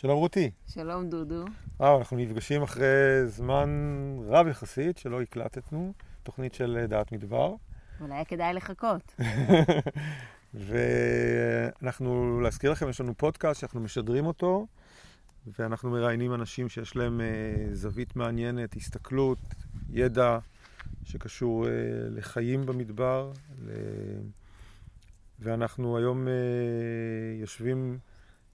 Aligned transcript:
שלום 0.00 0.18
רותי. 0.18 0.50
שלום 0.66 1.08
דודו. 1.08 1.44
וואו, 1.80 1.98
אנחנו 1.98 2.16
נפגשים 2.16 2.62
אחרי 2.62 3.26
זמן 3.26 3.70
רב 4.24 4.46
יחסית 4.46 4.98
שלא 4.98 5.22
הקלטתנו, 5.22 5.92
תוכנית 6.22 6.54
של 6.54 6.78
אה, 6.80 6.86
דעת 6.86 7.12
מדבר. 7.12 7.54
אולי 8.00 8.14
היה 8.14 8.24
כדאי 8.24 8.54
לחכות. 8.54 9.14
ואנחנו, 10.54 12.40
להזכיר 12.40 12.70
לכם, 12.70 12.88
יש 12.88 13.00
לנו 13.00 13.14
פודקאסט 13.16 13.60
שאנחנו 13.60 13.80
משדרים 13.80 14.26
אותו, 14.26 14.66
ואנחנו 15.58 15.90
מראיינים 15.90 16.34
אנשים 16.34 16.68
שיש 16.68 16.96
להם 16.96 17.20
אה, 17.20 17.26
זווית 17.72 18.16
מעניינת, 18.16 18.76
הסתכלות, 18.76 19.38
ידע 19.90 20.38
שקשור 21.04 21.66
אה, 21.66 21.72
לחיים 22.10 22.66
במדבר. 22.66 23.32
ל... 23.64 23.70
ואנחנו 25.40 25.96
היום 25.96 26.28
יושבים 27.40 27.98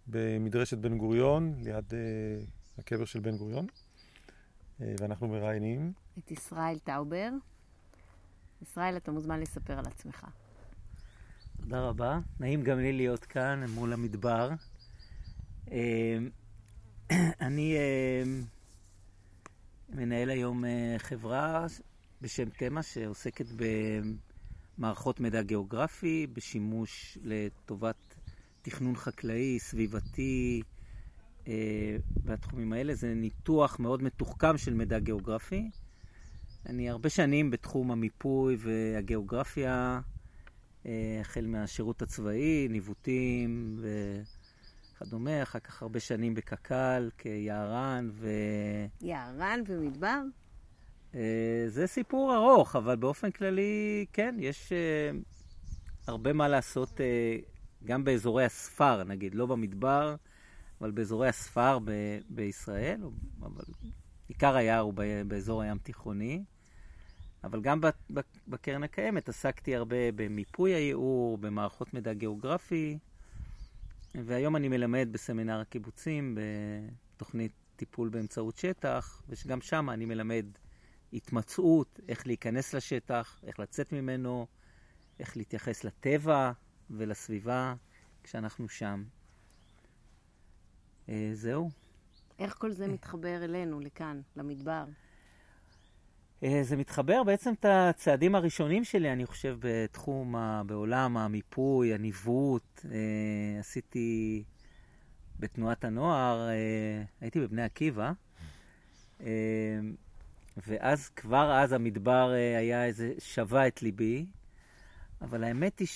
במדרשת 0.06 0.78
בן 0.78 0.98
גוריון, 0.98 1.54
ליד 1.62 1.90
אה, 1.90 1.94
הקבר 2.78 3.04
של 3.04 3.20
בן 3.20 3.36
גוריון, 3.36 3.66
אה, 3.66 4.82
ואנחנו 5.00 5.28
מראיינים. 5.28 5.92
את 6.18 6.30
ישראל 6.30 6.78
טאובר. 6.78 7.28
ישראל, 8.62 8.96
אתה 8.96 9.12
מוזמן 9.12 9.40
לספר 9.40 9.78
על 9.78 9.84
עצמך. 9.86 10.26
תודה 11.56 11.80
רבה. 11.80 12.18
נעים 12.40 12.62
גם 12.62 12.78
לי 12.78 12.92
להיות 12.92 13.24
כאן 13.24 13.64
מול 13.68 13.92
המדבר. 13.92 14.50
אה, 15.66 15.70
אני 17.46 17.76
אה, 17.76 18.28
מנהל 19.88 20.30
היום 20.30 20.64
אה, 20.64 20.68
חברה 20.98 21.66
בשם 22.20 22.48
תמה 22.48 22.82
שעוסקת 22.82 23.46
במערכות 24.78 25.20
מידע 25.20 25.42
גיאוגרפי, 25.42 26.26
בשימוש 26.26 27.18
לטובת 27.22 28.11
תכנון 28.62 28.96
חקלאי, 28.96 29.58
סביבתי, 29.58 30.62
אה, 31.48 31.96
בתחומים 32.24 32.72
האלה. 32.72 32.94
זה 32.94 33.14
ניתוח 33.14 33.80
מאוד 33.80 34.02
מתוחכם 34.02 34.58
של 34.58 34.74
מידע 34.74 34.98
גיאוגרפי. 34.98 35.70
אני 36.66 36.90
הרבה 36.90 37.08
שנים 37.08 37.50
בתחום 37.50 37.90
המיפוי 37.90 38.56
והגיאוגרפיה, 38.58 40.00
אה, 40.86 41.18
החל 41.20 41.46
מהשירות 41.46 42.02
הצבאי, 42.02 42.68
ניווטים 42.70 43.80
וכדומה, 44.96 45.42
אחר 45.42 45.58
כך 45.58 45.82
הרבה 45.82 46.00
שנים 46.00 46.34
בקק"ל 46.34 47.10
כיערן 47.18 48.10
ו... 48.12 48.28
יערן 49.00 49.60
ומדבר? 49.66 50.22
אה, 51.14 51.64
זה 51.68 51.86
סיפור 51.86 52.34
ארוך, 52.34 52.76
אבל 52.76 52.96
באופן 52.96 53.30
כללי, 53.30 54.06
כן, 54.12 54.36
יש 54.38 54.72
הרבה 56.06 56.32
מה 56.32 56.48
לעשות 56.48 57.00
גם 57.84 58.04
באזורי 58.04 58.44
הספר, 58.44 59.04
נגיד, 59.04 59.34
לא 59.34 59.46
במדבר, 59.46 60.16
אבל 60.80 60.90
באזורי 60.90 61.28
הספר 61.28 61.78
ב- 61.84 62.18
בישראל, 62.30 63.00
אבל 63.42 63.64
עיקר 64.28 64.56
היער 64.56 64.80
הוא 64.80 64.94
באזור 65.26 65.62
הים 65.62 65.78
תיכוני. 65.78 66.44
אבל 67.44 67.60
גם 67.60 67.80
בקרן 68.48 68.82
הקיימת 68.82 69.28
עסקתי 69.28 69.76
הרבה 69.76 70.12
במיפוי 70.14 70.74
הייעור, 70.74 71.38
במערכות 71.38 71.94
מידע 71.94 72.12
גיאוגרפי, 72.12 72.98
והיום 74.14 74.56
אני 74.56 74.68
מלמד 74.68 75.08
בסמינר 75.12 75.60
הקיבוצים 75.60 76.38
בתוכנית 77.16 77.52
טיפול 77.76 78.08
באמצעות 78.08 78.56
שטח, 78.56 79.22
ושגם 79.28 79.60
שם 79.60 79.90
אני 79.90 80.04
מלמד 80.04 80.46
התמצאות, 81.12 82.00
איך 82.08 82.26
להיכנס 82.26 82.74
לשטח, 82.74 83.40
איך 83.46 83.60
לצאת 83.60 83.92
ממנו, 83.92 84.46
איך 85.20 85.36
להתייחס 85.36 85.84
לטבע, 85.84 86.52
ולסביבה 86.90 87.74
כשאנחנו 88.22 88.68
שם. 88.68 89.04
אה, 91.08 91.30
זהו. 91.32 91.70
איך 92.38 92.54
כל 92.58 92.72
זה 92.72 92.88
מתחבר 92.88 93.44
אלינו, 93.44 93.80
לכאן, 93.80 94.20
למדבר? 94.36 94.84
אה, 96.42 96.60
זה 96.62 96.76
מתחבר 96.76 97.22
בעצם 97.24 97.52
את 97.52 97.64
הצעדים 97.68 98.34
הראשונים 98.34 98.84
שלי, 98.84 99.12
אני 99.12 99.26
חושב, 99.26 99.56
בתחום, 99.60 100.36
ה, 100.36 100.62
בעולם 100.66 101.16
המיפוי, 101.16 101.94
הניווט. 101.94 102.84
אה, 102.84 103.60
עשיתי 103.60 104.42
בתנועת 105.38 105.84
הנוער, 105.84 106.48
הייתי 107.20 107.40
בבני 107.40 107.62
עקיבא, 107.62 108.12
ואז, 110.66 111.08
כבר 111.08 111.52
אז 111.52 111.72
המדבר 111.72 112.30
היה 112.58 112.84
איזה, 112.84 113.12
שווה 113.18 113.66
את 113.66 113.82
ליבי. 113.82 114.26
אבל 115.22 115.44
האמת 115.44 115.78
היא 115.78 115.88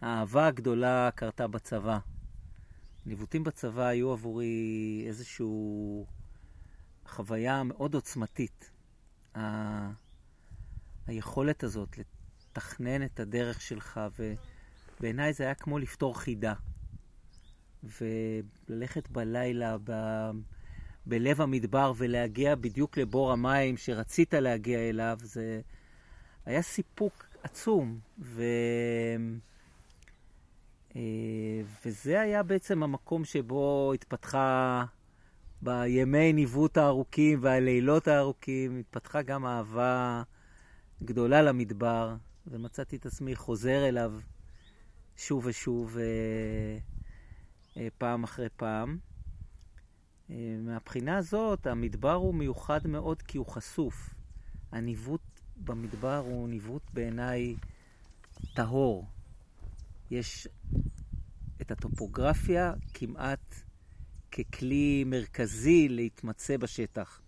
שהאהבה 0.00 0.46
הגדולה 0.46 1.10
קרתה 1.14 1.46
בצבא. 1.46 1.98
ניווטים 3.06 3.44
בצבא 3.44 3.86
היו 3.86 4.12
עבורי 4.12 5.04
איזושהי 5.06 5.46
חוויה 7.06 7.62
מאוד 7.62 7.94
עוצמתית. 7.94 8.70
ה... 9.36 9.40
היכולת 11.06 11.62
הזאת 11.62 11.98
לתכנן 11.98 13.02
את 13.04 13.20
הדרך 13.20 13.60
שלך, 13.60 14.00
ובעיניי 14.98 15.32
זה 15.32 15.44
היה 15.44 15.54
כמו 15.54 15.78
לפתור 15.78 16.18
חידה. 16.18 16.54
וללכת 17.82 19.08
בלילה 19.08 19.76
ב... 19.84 19.92
בלב 21.06 21.40
המדבר 21.40 21.92
ולהגיע 21.96 22.54
בדיוק 22.54 22.98
לבור 22.98 23.32
המים 23.32 23.76
שרצית 23.76 24.34
להגיע 24.34 24.78
אליו, 24.78 25.18
זה 25.22 25.60
היה 26.46 26.62
סיפוק 26.62 27.27
עצום. 27.42 27.98
ו... 28.18 28.42
אה, 30.96 31.62
וזה 31.84 32.20
היה 32.20 32.42
בעצם 32.42 32.82
המקום 32.82 33.24
שבו 33.24 33.92
התפתחה, 33.94 34.84
בימי 35.62 36.32
ניווט 36.32 36.76
הארוכים 36.76 37.38
והלילות 37.42 38.08
הארוכים, 38.08 38.78
התפתחה 38.78 39.22
גם 39.22 39.46
אהבה 39.46 40.22
גדולה 41.02 41.42
למדבר, 41.42 42.16
ומצאתי 42.46 42.96
את 42.96 43.06
עצמי 43.06 43.36
חוזר 43.36 43.88
אליו 43.88 44.12
שוב 45.16 45.46
ושוב, 45.46 45.98
אה, 45.98 46.78
אה, 47.76 47.88
פעם 47.98 48.24
אחרי 48.24 48.48
פעם. 48.56 48.98
מהבחינה 50.58 51.16
הזאת, 51.16 51.66
המדבר 51.66 52.12
הוא 52.12 52.34
מיוחד 52.34 52.86
מאוד 52.86 53.22
כי 53.22 53.38
הוא 53.38 53.46
חשוף. 53.46 54.14
הניווט 54.72 55.37
במדבר 55.64 56.16
הוא 56.16 56.48
ניווט 56.48 56.82
בעיניי 56.92 57.56
טהור. 58.54 59.06
יש 60.10 60.48
את 61.60 61.70
הטופוגרפיה 61.70 62.72
כמעט 62.94 63.54
ככלי 64.32 65.04
מרכזי 65.06 65.88
להתמצא 65.88 66.56
בשטח. 66.56 67.20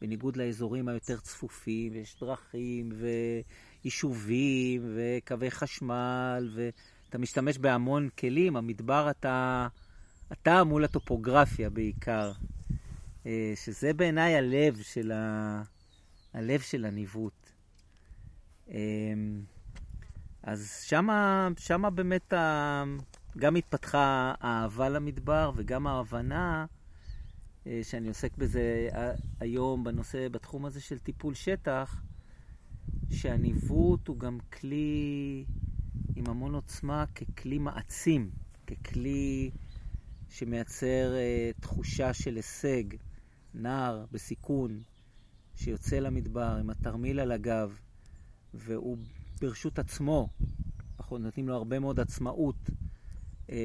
בניגוד 0.00 0.36
לאזורים 0.36 0.88
היותר 0.88 1.20
צפופים, 1.20 1.94
יש 1.94 2.16
דרכים 2.20 2.92
ויישובים 3.84 4.82
וקווי 4.96 5.50
חשמל, 5.50 6.50
ואתה 6.54 7.18
משתמש 7.18 7.58
בהמון 7.58 8.08
כלים. 8.18 8.56
המדבר 8.56 9.10
אתה, 9.10 9.68
אתה 10.32 10.64
מול 10.64 10.84
הטופוגרפיה 10.84 11.70
בעיקר, 11.70 12.32
אה, 13.26 13.52
שזה 13.64 13.92
בעיניי 13.92 14.36
הלב 14.36 14.82
של, 14.82 15.12
ה, 15.12 15.62
הלב 16.34 16.60
של 16.60 16.84
הניווט. 16.84 17.45
אמ, 18.68 19.42
אז 20.42 20.80
שמה, 20.84 21.48
שמה 21.58 21.90
באמת 21.90 22.32
ה... 22.32 22.84
גם 23.38 23.56
התפתחה 23.56 24.34
האהבה 24.40 24.88
למדבר 24.88 25.50
וגם 25.56 25.86
ההבנה 25.86 26.66
אה, 27.66 27.80
שאני 27.82 28.08
עוסק 28.08 28.36
בזה 28.36 28.88
היום 29.40 29.84
בנושא, 29.84 30.28
בתחום 30.28 30.66
הזה 30.66 30.80
של 30.80 30.98
טיפול 30.98 31.34
שטח, 31.34 32.02
שהניווט 33.10 34.08
הוא 34.08 34.18
גם 34.18 34.38
כלי 34.52 35.44
עם 36.16 36.24
המון 36.28 36.54
עוצמה 36.54 37.04
ככלי 37.06 37.58
מעצים, 37.58 38.30
ככלי 38.66 39.50
שמייצר 40.28 41.12
uh, 41.14 41.60
תחושה 41.60 42.12
של 42.12 42.36
הישג, 42.36 42.84
נער 43.54 44.04
בסיכון 44.12 44.82
שיוצא 45.54 45.98
למדבר 45.98 46.56
עם 46.60 46.70
התרמיל 46.70 47.20
על 47.20 47.32
הגב, 47.32 47.78
והוא 48.56 48.96
ברשות 49.40 49.78
עצמו, 49.78 50.28
אנחנו 50.98 51.18
נותנים 51.18 51.48
לו 51.48 51.54
הרבה 51.54 51.78
מאוד 51.78 52.00
עצמאות, 52.00 52.70
אה, 53.50 53.56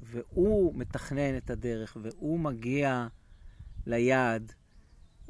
והוא 0.00 0.74
מתכנן 0.74 1.36
את 1.36 1.50
הדרך, 1.50 1.96
והוא 2.02 2.40
מגיע 2.40 3.06
ליעד. 3.86 4.52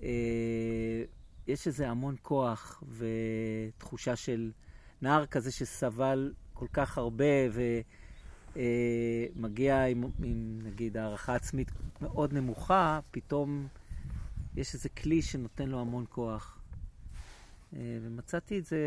אה, 0.02 1.04
יש 1.46 1.66
איזה 1.66 1.90
המון 1.90 2.16
כוח 2.22 2.82
ותחושה 2.88 4.16
של 4.16 4.52
נער 5.02 5.26
כזה 5.26 5.52
שסבל 5.52 6.32
כל 6.52 6.66
כך 6.72 6.98
הרבה 6.98 7.24
ומגיע 9.36 9.76
אה, 9.76 9.84
עם, 9.86 10.04
עם 10.22 10.58
נגיד 10.62 10.96
הערכה 10.96 11.34
עצמית 11.34 11.70
מאוד 12.00 12.32
נמוכה, 12.32 13.00
פתאום 13.10 13.68
יש 14.56 14.74
איזה 14.74 14.88
כלי 14.88 15.22
שנותן 15.22 15.68
לו 15.68 15.80
המון 15.80 16.04
כוח. 16.08 16.63
אה, 17.76 17.98
ומצאתי 18.02 18.58
את 18.58 18.64
זה 18.64 18.78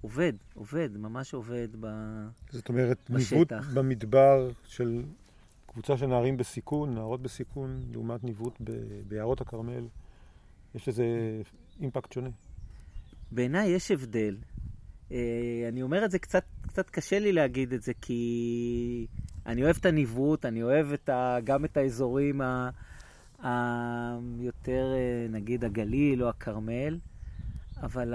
עובד, 0.00 0.32
עובד, 0.54 0.88
ממש 0.96 1.34
עובד 1.34 1.68
ב... 1.80 1.86
זאת 2.50 2.68
אומרת, 2.68 3.10
ניווט 3.10 3.52
במדבר 3.74 4.50
של 4.64 5.02
קבוצה 5.66 5.96
של 5.96 6.06
נערים 6.06 6.36
בסיכון, 6.36 6.94
נערות 6.94 7.22
בסיכון, 7.22 7.82
לעומת 7.92 8.24
ניווט 8.24 8.60
ב- 8.64 9.02
ביערות 9.08 9.40
הכרמל, 9.40 9.86
יש 10.74 10.88
לזה 10.88 11.04
אימפקט 11.80 12.12
שונה. 12.12 12.30
בעיניי 13.32 13.68
יש 13.68 13.90
הבדל. 13.90 14.36
אה, 15.12 15.66
אני 15.68 15.82
אומר 15.82 16.04
את 16.04 16.10
זה 16.10 16.18
קצת, 16.18 16.44
קצת 16.66 16.90
קשה 16.90 17.18
לי 17.18 17.32
להגיד 17.32 17.72
את 17.72 17.82
זה, 17.82 17.92
כי 18.00 19.06
אני 19.46 19.64
אוהב 19.64 19.76
את 19.76 19.86
הניווט, 19.86 20.44
אני 20.44 20.62
אוהב 20.62 20.92
את 20.92 21.08
ה, 21.08 21.36
גם 21.44 21.64
את 21.64 21.76
האזורים 21.76 22.40
ה, 22.40 22.70
היותר, 23.42 24.92
אה, 24.94 25.26
נגיד, 25.30 25.64
הגליל 25.64 26.22
או 26.22 26.28
הכרמל, 26.28 26.98
אבל 27.76 28.14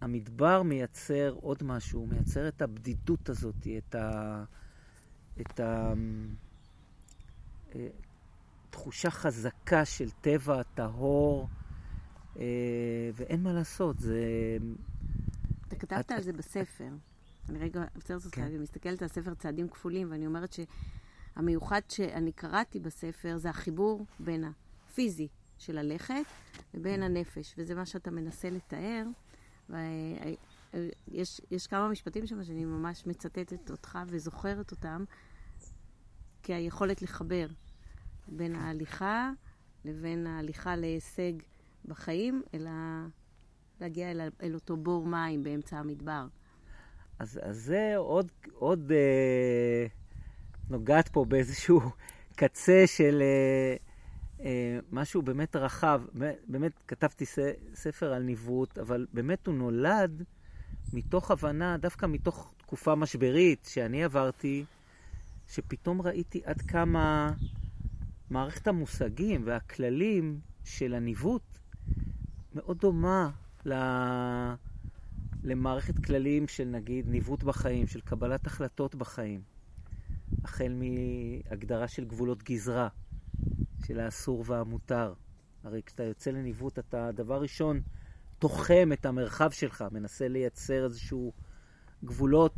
המדבר 0.00 0.62
מייצר 0.62 1.34
עוד 1.40 1.62
משהו, 1.62 2.00
הוא 2.00 2.08
מייצר 2.08 2.48
את 2.48 2.62
הבדידות 2.62 3.28
הזאת, 3.28 3.66
את 3.78 3.94
ה... 3.94 4.44
את 5.40 5.60
ה... 5.60 5.92
אה, 7.74 7.88
תחושה 8.70 9.10
חזקה 9.10 9.84
של 9.84 10.10
טבע 10.10 10.62
טהור, 10.62 11.48
אה, 12.38 12.44
ואין 13.14 13.42
מה 13.42 13.52
לעשות, 13.52 13.98
זה... 13.98 14.20
אתה 15.68 15.76
כתבת 15.76 16.06
את- 16.06 16.10
על 16.10 16.22
זה 16.22 16.32
בספר. 16.32 16.88
אני 17.48 17.58
רגע 17.58 17.84
עוצרת 17.94 18.24
אותך 18.24 18.36
כן. 18.36 18.48
ומסתכלת 18.52 19.02
על 19.02 19.08
ספר 19.08 19.34
צעדים 19.34 19.68
כפולים, 19.68 20.10
ואני 20.10 20.26
אומרת 20.26 20.52
שהמיוחד 21.36 21.80
שאני 21.88 22.32
קראתי 22.32 22.80
בספר 22.80 23.36
זה 23.36 23.50
החיבור 23.50 24.06
בין 24.20 24.44
הפיזי 24.44 25.28
של 25.58 25.80
ללכת 25.80 26.24
לבין 26.74 27.02
הנפש, 27.02 27.54
וזה 27.58 27.74
מה 27.74 27.86
שאתה 27.86 28.10
מנסה 28.10 28.50
לתאר. 28.50 29.04
ויש 29.70 31.40
יש 31.50 31.66
כמה 31.66 31.88
משפטים 31.88 32.26
שם 32.26 32.44
שאני 32.44 32.64
ממש 32.64 33.06
מצטטת 33.06 33.70
אותך 33.70 33.98
וזוכרת 34.06 34.70
אותם, 34.70 35.04
כהיכולת 36.42 37.02
לחבר 37.02 37.46
בין 38.28 38.54
ההליכה 38.54 39.30
לבין 39.84 40.26
ההליכה 40.26 40.76
להישג 40.76 41.32
בחיים, 41.84 42.42
אלא 42.54 42.70
להגיע 43.80 44.10
אל, 44.10 44.20
אל 44.42 44.54
אותו 44.54 44.76
בור 44.76 45.06
מים 45.06 45.42
באמצע 45.42 45.78
המדבר. 45.78 46.26
אז, 47.18 47.40
אז 47.42 47.56
זה 47.56 47.92
עוד, 47.96 48.32
עוד 48.52 48.92
אה, 48.92 49.86
נוגעת 50.70 51.08
פה 51.08 51.24
באיזשהו 51.24 51.80
קצה 52.36 52.84
של 52.86 53.22
אה, 53.22 53.76
אה, 54.44 54.78
משהו 54.92 55.22
באמת 55.22 55.56
רחב. 55.56 56.02
באמת 56.48 56.72
כתבתי 56.88 57.24
ספר 57.74 58.12
על 58.12 58.22
ניווט, 58.22 58.78
אבל 58.78 59.06
באמת 59.12 59.46
הוא 59.46 59.54
נולד 59.54 60.22
מתוך 60.92 61.30
הבנה, 61.30 61.76
דווקא 61.76 62.06
מתוך 62.06 62.52
תקופה 62.56 62.94
משברית 62.94 63.68
שאני 63.70 64.04
עברתי, 64.04 64.64
שפתאום 65.48 66.02
ראיתי 66.02 66.40
עד 66.44 66.60
כמה 66.60 67.32
מערכת 68.30 68.66
המושגים 68.66 69.42
והכללים 69.44 70.40
של 70.64 70.94
הניווט 70.94 71.58
מאוד 72.54 72.78
דומה 72.78 73.30
ל... 73.66 73.72
למערכת 75.44 76.04
כללים 76.04 76.48
של 76.48 76.64
נגיד 76.64 77.08
ניווט 77.08 77.42
בחיים, 77.42 77.86
של 77.86 78.00
קבלת 78.00 78.46
החלטות 78.46 78.94
בחיים. 78.94 79.55
החל 80.44 80.72
מהגדרה 80.78 81.88
של 81.88 82.04
גבולות 82.04 82.42
גזרה, 82.42 82.88
של 83.86 84.00
האסור 84.00 84.44
והמותר. 84.46 85.12
הרי 85.64 85.82
כשאתה 85.86 86.02
יוצא 86.02 86.30
לניווט 86.30 86.78
אתה 86.78 87.12
דבר 87.12 87.40
ראשון 87.40 87.80
תוחם 88.38 88.90
את 88.92 89.06
המרחב 89.06 89.50
שלך, 89.50 89.84
מנסה 89.92 90.28
לייצר 90.28 90.84
איזשהו 90.84 91.32
גבולות 92.04 92.54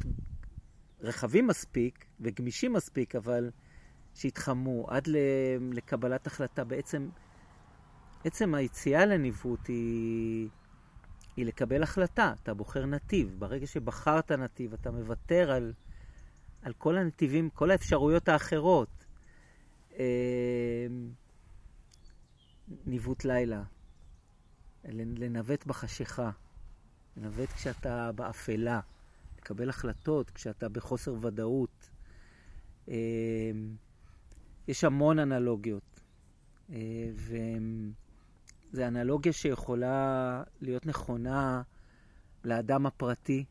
רחבים 1.00 1.47
מספיק 1.47 2.06
וגמישים 2.20 2.73
מספיק, 2.73 3.17
אבל 3.17 3.50
שיתחמו 4.15 4.87
עד 4.88 5.09
לקבלת 5.73 6.26
החלטה. 6.26 6.65
בעצם, 6.65 7.09
עצם 8.25 8.55
היציאה 8.55 9.06
לניווט 9.06 9.67
היא... 9.67 10.49
היא 11.37 11.47
לקבל 11.47 11.82
החלטה. 11.82 12.32
אתה 12.43 12.55
בוחר 12.55 12.87
נתיב. 12.87 13.35
ברגע 13.38 13.67
שבחרת 13.67 14.32
נתיב, 14.32 14.73
אתה 14.73 14.91
מוותר 14.91 15.50
על, 15.50 15.73
על 16.62 16.72
כל 16.72 16.99
הנתיבים, 16.99 17.50
כל 17.50 17.70
האפשרויות 17.70 18.28
האחרות. 18.28 19.06
אה, 19.99 20.87
ניווט 22.87 23.25
לילה, 23.25 23.62
לנווט 24.84 25.66
בחשיכה, 25.66 26.31
לנווט 27.16 27.49
כשאתה 27.49 28.12
באפלה, 28.12 28.81
לקבל 29.38 29.69
החלטות 29.69 30.31
כשאתה 30.31 30.69
בחוסר 30.69 31.14
ודאות. 31.20 31.90
אה, 32.88 32.94
יש 34.69 34.84
המון 34.84 35.19
אנלוגיות, 35.19 36.00
אה, 36.70 37.10
והן... 37.14 37.93
זו 38.72 38.84
אנלוגיה 38.84 39.32
שיכולה 39.32 40.43
להיות 40.60 40.87
נכונה 40.87 41.62
לאדם 42.44 42.87
הפרטי, 42.87 43.44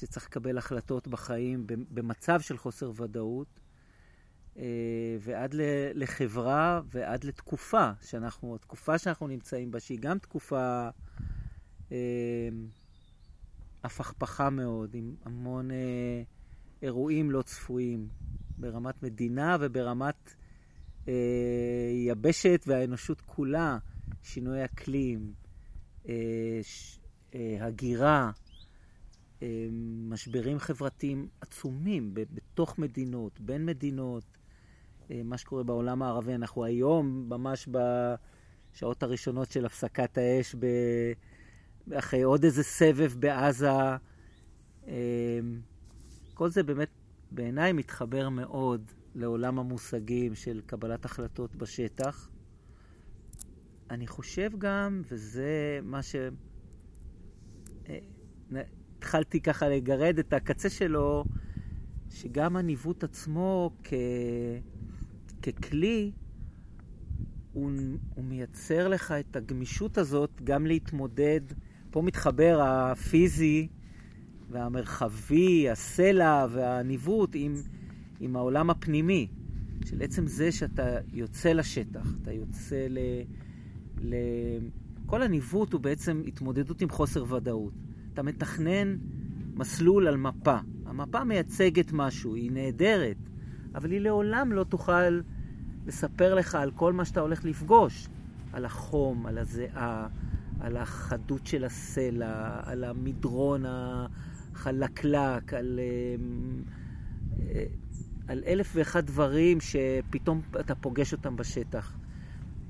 שצריך 0.00 0.26
לקבל 0.26 0.58
החלטות 0.58 1.08
בחיים 1.08 1.66
במצב 1.66 2.40
של 2.40 2.58
חוסר 2.58 2.92
ודאות, 2.96 3.60
ועד 5.20 5.54
לחברה 5.94 6.80
ועד 6.90 7.24
לתקופה 7.24 7.90
שאנחנו, 8.02 8.54
התקופה 8.54 8.98
שאנחנו 8.98 9.26
נמצאים 9.26 9.70
בה, 9.70 9.80
שהיא 9.80 9.98
גם 10.00 10.18
תקופה 10.18 10.88
הפכפכה 13.84 14.50
מאוד, 14.50 14.94
עם 14.94 15.14
המון 15.24 15.70
אירועים 16.82 17.30
לא 17.30 17.42
צפויים, 17.42 18.08
ברמת 18.58 19.02
מדינה 19.02 19.56
וברמת 19.60 20.34
יבשת 22.06 22.64
והאנושות 22.66 23.20
כולה. 23.20 23.78
שינוי 24.22 24.64
אקלים, 24.64 25.32
הגירה, 27.60 28.30
משברים 30.08 30.58
חברתיים 30.58 31.28
עצומים 31.40 32.14
בתוך 32.14 32.78
מדינות, 32.78 33.40
בין 33.40 33.66
מדינות, 33.66 34.24
מה 35.10 35.38
שקורה 35.38 35.62
בעולם 35.62 36.02
הערבי. 36.02 36.34
אנחנו 36.34 36.64
היום, 36.64 37.26
ממש 37.28 37.68
בשעות 38.72 39.02
הראשונות 39.02 39.50
של 39.50 39.66
הפסקת 39.66 40.18
האש, 40.18 40.56
אחרי 41.94 42.22
עוד 42.22 42.44
איזה 42.44 42.62
סבב 42.62 43.12
בעזה. 43.18 43.68
כל 46.34 46.50
זה 46.50 46.62
באמת 46.62 46.90
בעיניי 47.30 47.72
מתחבר 47.72 48.28
מאוד 48.28 48.90
לעולם 49.14 49.58
המושגים 49.58 50.34
של 50.34 50.60
קבלת 50.66 51.04
החלטות 51.04 51.56
בשטח. 51.56 52.30
אני 53.90 54.06
חושב 54.06 54.50
גם, 54.58 55.02
וזה 55.10 55.80
מה 55.82 56.02
ש... 56.02 56.16
התחלתי 58.98 59.40
ככה 59.40 59.68
לגרד 59.68 60.18
את 60.18 60.32
הקצה 60.32 60.70
שלו, 60.70 61.24
שגם 62.10 62.56
הניווט 62.56 63.04
עצמו 63.04 63.70
כ... 63.84 63.94
ככלי, 65.42 66.10
הוא, 67.52 67.70
הוא 68.14 68.24
מייצר 68.24 68.88
לך 68.88 69.12
את 69.12 69.36
הגמישות 69.36 69.98
הזאת 69.98 70.30
גם 70.44 70.66
להתמודד. 70.66 71.40
פה 71.90 72.02
מתחבר 72.02 72.60
הפיזי 72.62 73.68
והמרחבי, 74.50 75.70
הסלע 75.70 76.46
והניווט 76.50 77.30
עם, 77.34 77.54
עם 78.20 78.36
העולם 78.36 78.70
הפנימי. 78.70 79.28
של 79.84 80.02
עצם 80.02 80.26
זה 80.26 80.52
שאתה 80.52 80.98
יוצא 81.12 81.52
לשטח, 81.52 82.14
אתה 82.22 82.32
יוצא 82.32 82.86
ל... 82.90 82.98
ל... 84.00 84.14
כל 85.06 85.22
הניווט 85.22 85.72
הוא 85.72 85.80
בעצם 85.80 86.22
התמודדות 86.26 86.80
עם 86.80 86.88
חוסר 86.88 87.34
ודאות. 87.34 87.72
אתה 88.18 88.26
מתכנן 88.26 88.96
מסלול 89.54 90.08
על 90.08 90.16
מפה. 90.16 90.56
המפה 90.86 91.24
מייצגת 91.24 91.92
משהו, 91.92 92.34
היא 92.34 92.52
נהדרת, 92.52 93.16
אבל 93.74 93.90
היא 93.90 94.00
לעולם 94.00 94.52
לא 94.52 94.64
תוכל 94.64 95.20
לספר 95.86 96.34
לך 96.34 96.54
על 96.54 96.70
כל 96.70 96.92
מה 96.92 97.04
שאתה 97.04 97.20
הולך 97.20 97.44
לפגוש. 97.44 98.08
על 98.52 98.64
החום, 98.64 99.26
על 99.26 99.38
הזיעה, 99.38 100.08
על 100.60 100.76
החדות 100.76 101.46
של 101.46 101.64
הסלע, 101.64 102.60
על 102.62 102.84
המדרון 102.84 103.62
החלקלק, 104.54 105.54
על, 105.54 105.80
על 108.28 108.42
אלף 108.46 108.72
ואחד 108.74 109.06
דברים 109.06 109.58
שפתאום 109.60 110.40
אתה 110.60 110.74
פוגש 110.74 111.12
אותם 111.12 111.36
בשטח. 111.36 111.92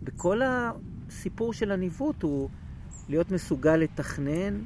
בכל 0.03 0.41
הסיפור 0.45 1.53
של 1.53 1.71
הניווט 1.71 2.23
הוא 2.23 2.49
להיות 3.09 3.31
מסוגל 3.31 3.77
לתכנן, 3.77 4.61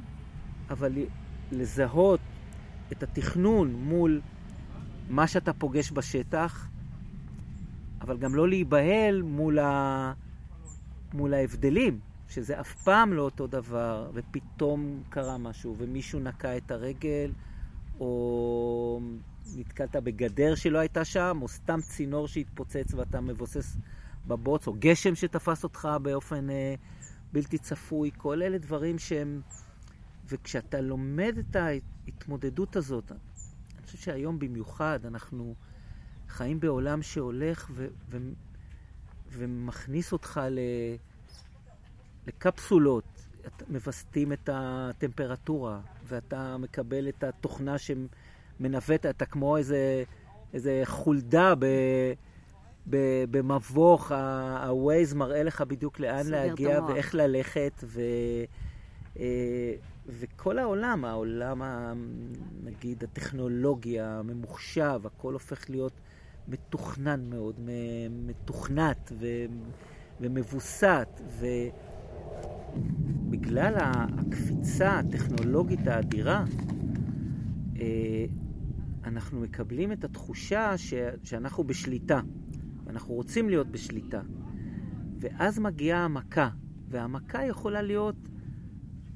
אבל 0.73 0.93
לזהות 1.51 2.19
את 2.91 3.03
התכנון 3.03 3.73
מול 3.73 4.21
מה 5.09 5.27
שאתה 5.27 5.53
פוגש 5.53 5.91
בשטח, 5.91 6.67
אבל 8.01 8.17
גם 8.17 8.35
לא 8.35 8.47
להיבהל 8.47 9.21
מול, 9.21 9.59
ה... 9.59 10.13
מול 11.13 11.33
ההבדלים, 11.33 11.99
שזה 12.29 12.59
אף 12.59 12.73
פעם 12.83 13.13
לא 13.13 13.21
אותו 13.21 13.47
דבר, 13.47 14.09
ופתאום 14.13 15.03
קרה 15.09 15.37
משהו, 15.37 15.75
ומישהו 15.77 16.19
נקע 16.19 16.57
את 16.57 16.71
הרגל, 16.71 17.31
או 17.99 19.01
נתקלת 19.55 19.95
בגדר 19.95 20.55
שלא 20.55 20.77
הייתה 20.77 21.05
שם, 21.05 21.39
או 21.41 21.47
סתם 21.47 21.79
צינור 21.81 22.27
שהתפוצץ 22.27 22.93
ואתה 22.93 23.21
מבוסס 23.21 23.77
בבוץ, 24.27 24.67
או 24.67 24.75
גשם 24.79 25.15
שתפס 25.15 25.63
אותך 25.63 25.87
באופן 26.01 26.49
אה, 26.49 26.75
בלתי 27.33 27.57
צפוי, 27.57 28.11
כל 28.17 28.41
אלה 28.41 28.57
דברים 28.57 28.99
שהם... 28.99 29.41
וכשאתה 30.33 30.81
לומד 30.81 31.35
את 31.39 31.55
ההתמודדות 31.55 32.75
הזאת, 32.75 33.11
אני 33.11 33.85
חושב 33.85 33.97
שהיום 33.97 34.39
במיוחד 34.39 34.99
אנחנו 35.05 35.55
חיים 36.27 36.59
בעולם 36.59 37.01
שהולך 37.01 37.67
ו- 37.71 37.87
ו- 38.09 38.17
ומכניס 39.31 40.11
אותך 40.11 40.41
ל- 40.49 40.59
לקפסולות, 42.27 43.03
מווסתים 43.69 44.33
את 44.33 44.49
הטמפרטורה, 44.53 45.79
ואתה 46.07 46.57
מקבל 46.57 47.09
את 47.09 47.23
התוכנה 47.23 47.75
שמנווט, 47.77 49.05
אתה 49.05 49.25
כמו 49.25 49.57
איזה, 49.57 50.03
איזה 50.53 50.81
חולדה 50.85 51.53
ב... 51.59 51.65
במבוך, 53.31 54.11
ה-Waze 54.11 55.15
מראה 55.15 55.43
לך 55.43 55.61
בדיוק 55.61 55.99
לאן 55.99 56.27
להגיע 56.27 56.83
ואיך 56.83 57.15
ללכת, 57.15 57.83
ו, 57.83 58.01
אה, 59.19 59.73
וכל 60.05 60.59
העולם, 60.59 61.05
העולם, 61.05 61.61
נגיד, 62.63 63.03
הטכנולוגיה, 63.03 64.19
הממוחשב, 64.19 65.01
הכל 65.05 65.33
הופך 65.33 65.69
להיות 65.69 65.93
מתוכנן 66.47 67.29
מאוד, 67.29 67.59
מתוכנת 68.27 69.11
ומבוסת, 70.19 71.21
ובגלל 73.29 73.73
הקפיצה 73.77 74.99
הטכנולוגית 74.99 75.87
האדירה, 75.87 76.45
אה, 77.79 78.25
אנחנו 79.03 79.39
מקבלים 79.41 79.91
את 79.91 80.03
התחושה 80.03 80.77
ש... 80.77 80.93
שאנחנו 81.23 81.63
בשליטה, 81.63 82.21
ואנחנו 82.85 83.13
רוצים 83.13 83.49
להיות 83.49 83.67
בשליטה. 83.71 84.21
ואז 85.19 85.59
מגיעה 85.59 86.05
המכה, 86.05 86.49
והמכה 86.89 87.45
יכולה 87.45 87.81
להיות 87.81 88.15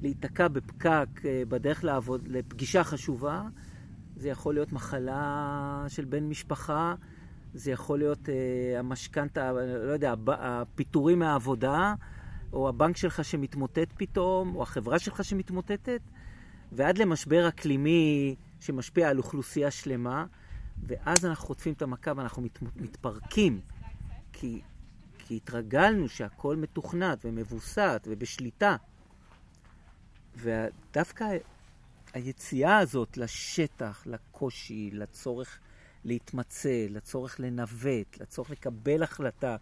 להיתקע 0.02 0.48
בפקק 0.48 1.08
אה, 1.24 1.42
בדרך 1.48 1.84
לעבוד, 1.84 2.28
לפגישה 2.28 2.84
חשובה, 2.84 3.42
זה 4.16 4.28
יכול 4.28 4.54
להיות 4.54 4.72
מחלה 4.72 5.84
של 5.88 6.04
בן 6.04 6.24
משפחה, 6.24 6.94
זה 7.54 7.70
יכול 7.70 7.98
להיות 7.98 8.28
אה, 8.28 8.78
המשכנתא, 8.78 9.52
לא 9.52 9.92
יודע, 9.92 10.14
הפיטורים 10.26 11.18
מהעבודה, 11.18 11.94
או 12.52 12.68
הבנק 12.68 12.96
שלך 12.96 13.24
שמתמוטט 13.24 13.88
פתאום, 13.96 14.56
או 14.56 14.62
החברה 14.62 14.98
שלך 14.98 15.24
שמתמוטטת, 15.24 16.00
ועד 16.72 16.98
למשבר 16.98 17.48
אקלימי 17.48 18.34
שמשפיע 18.60 19.08
על 19.08 19.18
אוכלוסייה 19.18 19.70
שלמה, 19.70 20.26
ואז 20.82 21.24
אנחנו 21.24 21.46
חוטפים 21.46 21.72
את 21.72 21.82
המכה 21.82 22.12
ואנחנו 22.16 22.42
מת, 22.42 22.62
מתפרקים, 22.76 23.60
כי, 24.32 24.60
כי 25.18 25.36
התרגלנו 25.36 26.08
שהכל 26.08 26.56
מתוכנן 26.56 27.18
ומבוסס 27.24 28.08
ובשליטה. 28.10 28.76
ודווקא 30.38 31.24
היציאה 32.12 32.78
הזאת 32.78 33.16
לשטח, 33.16 34.02
לקושי, 34.06 34.90
לצורך 34.92 35.58
להתמצא, 36.04 36.86
לצורך 36.90 37.40
לנווט, 37.40 38.18
לצורך 38.20 38.50
לקבל 38.50 39.02
החלטה, 39.02 39.56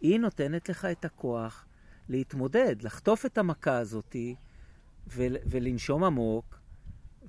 היא 0.00 0.20
נותנת 0.20 0.68
לך 0.68 0.84
את 0.84 1.04
הכוח 1.04 1.66
להתמודד, 2.08 2.76
לחטוף 2.82 3.26
את 3.26 3.38
המכה 3.38 3.78
הזאת 3.78 4.16
ול, 5.06 5.36
ולנשום 5.46 6.04
עמוק 6.04 6.60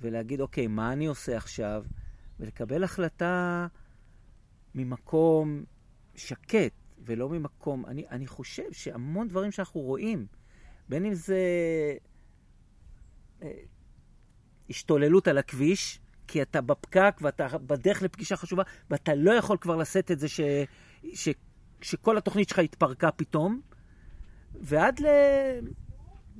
ולהגיד, 0.00 0.40
אוקיי, 0.40 0.66
מה 0.66 0.92
אני 0.92 1.06
עושה 1.06 1.36
עכשיו? 1.36 1.84
ולקבל 2.40 2.84
החלטה 2.84 3.66
ממקום 4.74 5.64
שקט 6.14 6.72
ולא 7.04 7.28
ממקום... 7.28 7.86
אני, 7.86 8.04
אני 8.10 8.26
חושב 8.26 8.72
שהמון 8.72 9.28
דברים 9.28 9.52
שאנחנו 9.52 9.80
רואים, 9.80 10.26
בין 10.88 11.04
אם 11.04 11.14
זה 11.14 11.38
השתוללות 14.70 15.28
על 15.28 15.38
הכביש, 15.38 16.00
כי 16.26 16.42
אתה 16.42 16.60
בפקק 16.60 17.18
ואתה 17.22 17.58
בדרך 17.58 18.02
לפגישה 18.02 18.36
חשובה, 18.36 18.62
ואתה 18.90 19.14
לא 19.14 19.32
יכול 19.32 19.56
כבר 19.60 19.76
לשאת 19.76 20.10
את 20.10 20.18
זה 20.18 20.28
ש, 20.28 20.40
ש, 21.14 21.28
שכל 21.80 22.18
התוכנית 22.18 22.48
שלך 22.48 22.58
התפרקה 22.58 23.10
פתאום, 23.10 23.60
ועד 24.60 25.00
ל... 25.00 25.06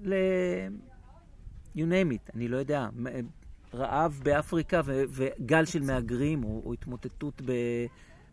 ל... 0.03 0.15
you 1.77 1.81
name 1.81 2.13
it, 2.13 2.31
אני 2.35 2.49
לא 2.49 2.57
יודע, 2.57 2.89
רעב 3.75 4.21
באפריקה 4.23 4.81
ו, 4.85 5.03
וגל 5.09 5.65
של 5.65 5.83
מהגרים, 5.83 6.45
או, 6.45 6.63
או 6.65 6.73
התמוטטות 6.73 7.43
ב, 7.45 7.53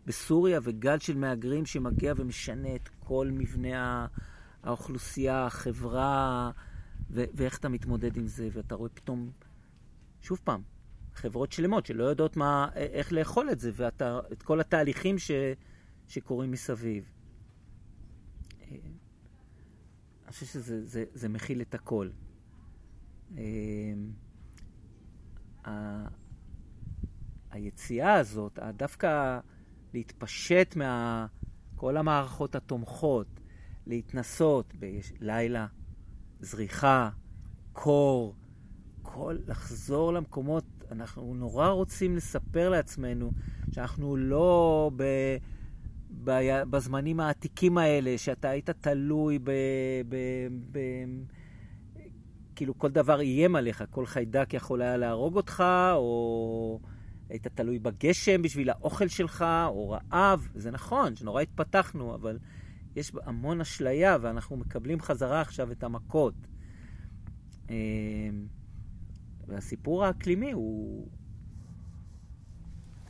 בסוריה, 0.06 0.60
וגל 0.62 0.98
של 0.98 1.18
מהגרים 1.18 1.66
שמגיע 1.66 2.14
ומשנה 2.16 2.74
את 2.74 2.88
כל 2.98 3.28
מבנה 3.32 4.06
האוכלוסייה, 4.62 5.46
החברה, 5.46 6.50
ו, 7.10 7.24
ואיך 7.34 7.58
אתה 7.58 7.68
מתמודד 7.68 8.16
עם 8.16 8.26
זה, 8.26 8.48
ואתה 8.52 8.74
רואה 8.74 8.90
פתאום, 8.94 9.30
שוב 10.22 10.40
פעם, 10.44 10.62
חברות 11.14 11.52
שלמות 11.52 11.86
שלא 11.86 12.04
יודעות 12.04 12.36
מה, 12.36 12.68
איך 12.74 13.12
לאכול 13.12 13.50
את 13.50 13.60
זה, 13.60 13.70
ואת 13.74 14.42
כל 14.42 14.60
התהליכים 14.60 15.18
ש, 15.18 15.30
שקורים 16.08 16.50
מסביב. 16.50 17.12
אה, 18.62 18.66
אני 20.24 20.32
חושב 20.32 20.46
שזה 20.46 20.86
זה, 20.86 21.04
זה 21.14 21.28
מכיל 21.28 21.60
את 21.60 21.74
הכל. 21.74 22.08
אה, 23.38 23.94
היציאה 27.50 28.14
הזאת, 28.14 28.58
דווקא 28.76 29.40
להתפשט 29.94 30.76
מכל 30.76 31.96
המערכות 31.96 32.54
התומכות, 32.54 33.40
להתנסות 33.86 34.74
בלילה, 34.74 35.66
זריחה, 36.40 37.10
קור, 37.72 38.34
כל, 39.02 39.36
לחזור 39.46 40.12
למקומות 40.12 40.64
אנחנו 40.90 41.34
נורא 41.34 41.68
רוצים 41.68 42.16
לספר 42.16 42.70
לעצמנו 42.70 43.30
שאנחנו 43.72 44.16
לא 44.16 44.90
ב, 44.96 45.04
ב, 46.24 46.30
בזמנים 46.70 47.20
העתיקים 47.20 47.78
האלה, 47.78 48.18
שאתה 48.18 48.48
היית 48.48 48.70
תלוי 48.70 49.38
ב... 49.38 49.50
ב, 50.08 50.16
ב 50.72 50.78
כאילו 52.56 52.78
כל 52.78 52.90
דבר 52.90 53.20
איים 53.20 53.56
עליך, 53.56 53.84
כל 53.90 54.06
חיידק 54.06 54.54
יכול 54.54 54.82
היה 54.82 54.96
להרוג 54.96 55.36
אותך, 55.36 55.64
או 55.94 56.80
היית 57.28 57.46
תלוי 57.46 57.78
בגשם 57.78 58.42
בשביל 58.42 58.70
האוכל 58.70 59.08
שלך, 59.08 59.44
או 59.66 59.90
רעב. 59.90 60.48
זה 60.54 60.70
נכון, 60.70 61.16
שנורא 61.16 61.42
התפתחנו, 61.42 62.14
אבל 62.14 62.38
יש 63.00 63.12
המון 63.22 63.60
אשליה, 63.60 64.16
ואנחנו 64.20 64.56
מקבלים 64.56 65.00
חזרה 65.00 65.40
עכשיו 65.40 65.72
את 65.72 65.84
המכות. 65.84 66.34
אמ, 67.70 67.74
והסיפור 69.46 70.04
האקלימי 70.04 70.52
הוא, 70.52 71.08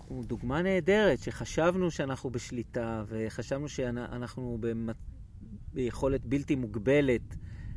הוא 0.07 0.25
דוגמה 0.25 0.63
נהדרת, 0.63 1.19
שחשבנו 1.19 1.91
שאנחנו 1.91 2.31
בשליטה, 2.31 3.05
וחשבנו 3.09 3.69
שאנחנו 3.69 4.59
במת... 4.61 4.97
ביכולת 5.73 6.27
בלתי 6.27 6.57
מוגבלת 6.57 7.37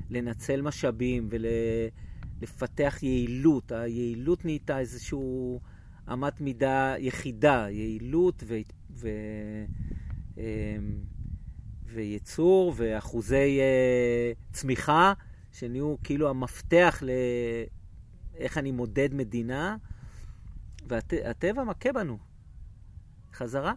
לנצל 0.10 0.62
משאבים 0.62 1.30
ולפתח 1.30 3.00
יעילות. 3.02 3.72
היעילות 3.72 4.46
נהייתה 4.46 4.80
איזושהי 4.80 5.20
אמת 6.14 6.42
מידה 6.42 6.96
יחידה, 7.00 7.68
יעילות 7.70 8.44
ו... 8.48 8.58
ו... 8.92 9.08
וייצור 11.94 12.74
ואחוזי 12.76 13.60
uh, 13.60 14.54
צמיחה, 14.54 15.14
שנהיו 15.52 15.96
כאילו 16.04 16.30
המפתח 16.30 17.04
ל... 17.06 17.10
איך 18.38 18.58
אני 18.58 18.72
מודד 18.72 19.14
מדינה, 19.14 19.78
והטבע 20.88 21.62
והט... 21.62 21.68
מכה 21.68 21.94
בנו. 21.94 22.18
חזרה. 23.34 23.74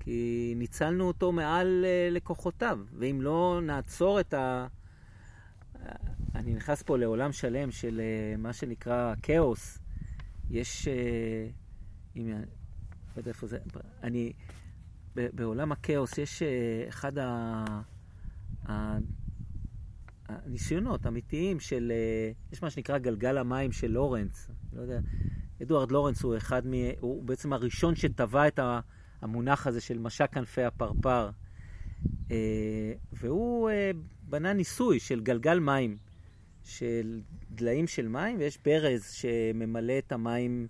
כי 0.00 0.54
ניצלנו 0.56 1.04
אותו 1.06 1.32
מעל 1.32 1.84
uh, 1.84 2.14
לקוחותיו, 2.14 2.78
ואם 2.98 3.18
לא 3.22 3.60
נעצור 3.62 4.20
את 4.20 4.34
ה... 4.34 4.66
אני 6.34 6.54
נכנס 6.54 6.82
פה 6.82 6.98
לעולם 6.98 7.32
שלם 7.32 7.70
של 7.70 8.00
uh, 8.00 8.40
מה 8.40 8.52
שנקרא 8.52 9.14
כאוס. 9.22 9.78
יש... 10.50 10.88
Uh, 10.88 12.18
אם... 12.18 12.28
לא 12.28 13.20
יודע 13.20 13.30
איפה 13.30 13.46
זה... 13.46 13.58
אני... 14.02 14.32
בעולם 15.14 15.72
הכאוס 15.72 16.18
יש 16.18 16.42
uh, 16.42 16.88
אחד 16.88 17.18
ה... 17.18 17.64
ה... 18.68 18.98
ניסיונות 20.46 21.06
אמיתיים 21.06 21.60
של, 21.60 21.92
אה, 21.94 22.32
יש 22.52 22.62
מה 22.62 22.70
שנקרא 22.70 22.98
גלגל 22.98 23.38
המים 23.38 23.72
של 23.72 23.90
לורנס, 23.90 24.50
לא 24.72 24.82
יודע, 24.82 25.00
אדוארד 25.62 25.92
לורנס 25.92 26.22
הוא 26.22 26.36
אחד 26.36 26.66
מ... 26.66 26.72
הוא 27.00 27.24
בעצם 27.24 27.52
הראשון 27.52 27.96
שטבע 27.96 28.48
את 28.48 28.60
המונח 29.22 29.66
הזה 29.66 29.80
של 29.80 29.98
משק 29.98 30.32
כנפי 30.32 30.62
הפרפר. 30.62 31.30
אה, 32.30 32.92
והוא 33.12 33.70
אה, 33.70 33.90
בנה 34.22 34.52
ניסוי 34.52 35.00
של 35.00 35.20
גלגל 35.20 35.58
מים, 35.58 35.96
של 36.64 37.20
דליים 37.50 37.86
של 37.86 38.08
מים, 38.08 38.38
ויש 38.38 38.58
ברז 38.64 39.10
שממלא 39.10 39.98
את 39.98 40.12
המים 40.12 40.68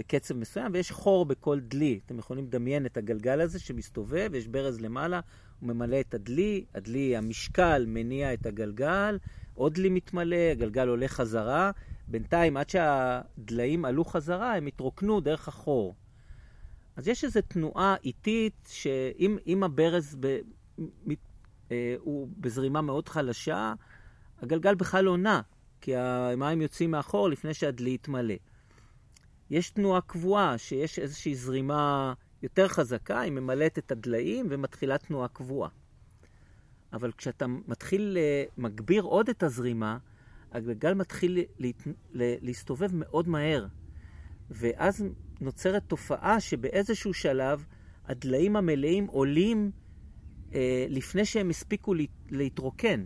בקצב 0.00 0.36
מסוים, 0.36 0.72
ויש 0.74 0.90
חור 0.90 1.26
בכל 1.26 1.60
דלי. 1.60 2.00
אתם 2.06 2.18
יכולים 2.18 2.44
לדמיין 2.44 2.86
את 2.86 2.96
הגלגל 2.96 3.40
הזה 3.40 3.58
שמסתובב, 3.58 4.30
יש 4.34 4.46
ברז 4.46 4.80
למעלה, 4.80 5.20
הוא 5.60 5.68
ממלא 5.68 6.00
את 6.00 6.14
הדלי, 6.14 6.64
הדלי, 6.74 7.16
המשקל 7.16 7.84
מניע 7.88 8.34
את 8.34 8.46
הגלגל, 8.46 9.18
עוד 9.54 9.74
דלי 9.74 9.88
מתמלא, 9.88 10.36
הגלגל 10.36 10.88
עולה 10.88 11.08
חזרה. 11.08 11.70
בינתיים, 12.08 12.56
עד 12.56 12.70
שהדליים 12.70 13.84
עלו 13.84 14.04
חזרה, 14.04 14.56
הם 14.56 14.66
התרוקנו 14.66 15.20
דרך 15.20 15.48
החור. 15.48 15.94
אז 16.96 17.08
יש 17.08 17.24
איזו 17.24 17.40
תנועה 17.48 17.96
איטית, 18.04 18.68
שאם 18.70 19.62
הברז 19.62 20.16
ב, 20.20 20.38
מת, 21.06 21.18
אה, 21.72 21.94
הוא 21.98 22.28
בזרימה 22.38 22.80
מאוד 22.80 23.08
חלשה, 23.08 23.74
הגלגל 24.42 24.74
בכלל 24.74 25.04
לא 25.04 25.18
נע, 25.18 25.40
כי 25.80 25.96
המים 25.96 26.62
יוצאים 26.62 26.90
מאחור 26.90 27.28
לפני 27.30 27.54
שהדלי 27.54 27.94
יתמלא. 27.94 28.34
יש 29.50 29.70
תנועה 29.70 30.00
קבועה, 30.00 30.58
שיש 30.58 30.98
איזושהי 30.98 31.34
זרימה 31.34 32.12
יותר 32.42 32.68
חזקה, 32.68 33.20
היא 33.20 33.32
ממלאת 33.32 33.78
את 33.78 33.92
הדליים 33.92 34.46
ומתחילה 34.50 34.98
תנועה 34.98 35.28
קבועה. 35.28 35.68
אבל 36.92 37.12
כשאתה 37.12 37.46
מתחיל, 37.46 38.18
אה, 38.20 38.44
מגביר 38.58 39.02
עוד 39.02 39.28
את 39.28 39.42
הזרימה, 39.42 39.98
הגלגל 40.52 40.94
מתחיל 40.94 41.38
לה, 41.58 41.68
לה, 42.12 42.34
להסתובב 42.40 42.88
מאוד 42.92 43.28
מהר. 43.28 43.66
ואז 44.50 45.04
נוצרת 45.40 45.82
תופעה 45.86 46.40
שבאיזשהו 46.40 47.14
שלב 47.14 47.64
הדליים 48.06 48.56
המלאים 48.56 49.06
עולים 49.06 49.70
אה, 50.54 50.86
לפני 50.88 51.24
שהם 51.24 51.50
הספיקו 51.50 51.94
להתרוקן. 52.30 53.04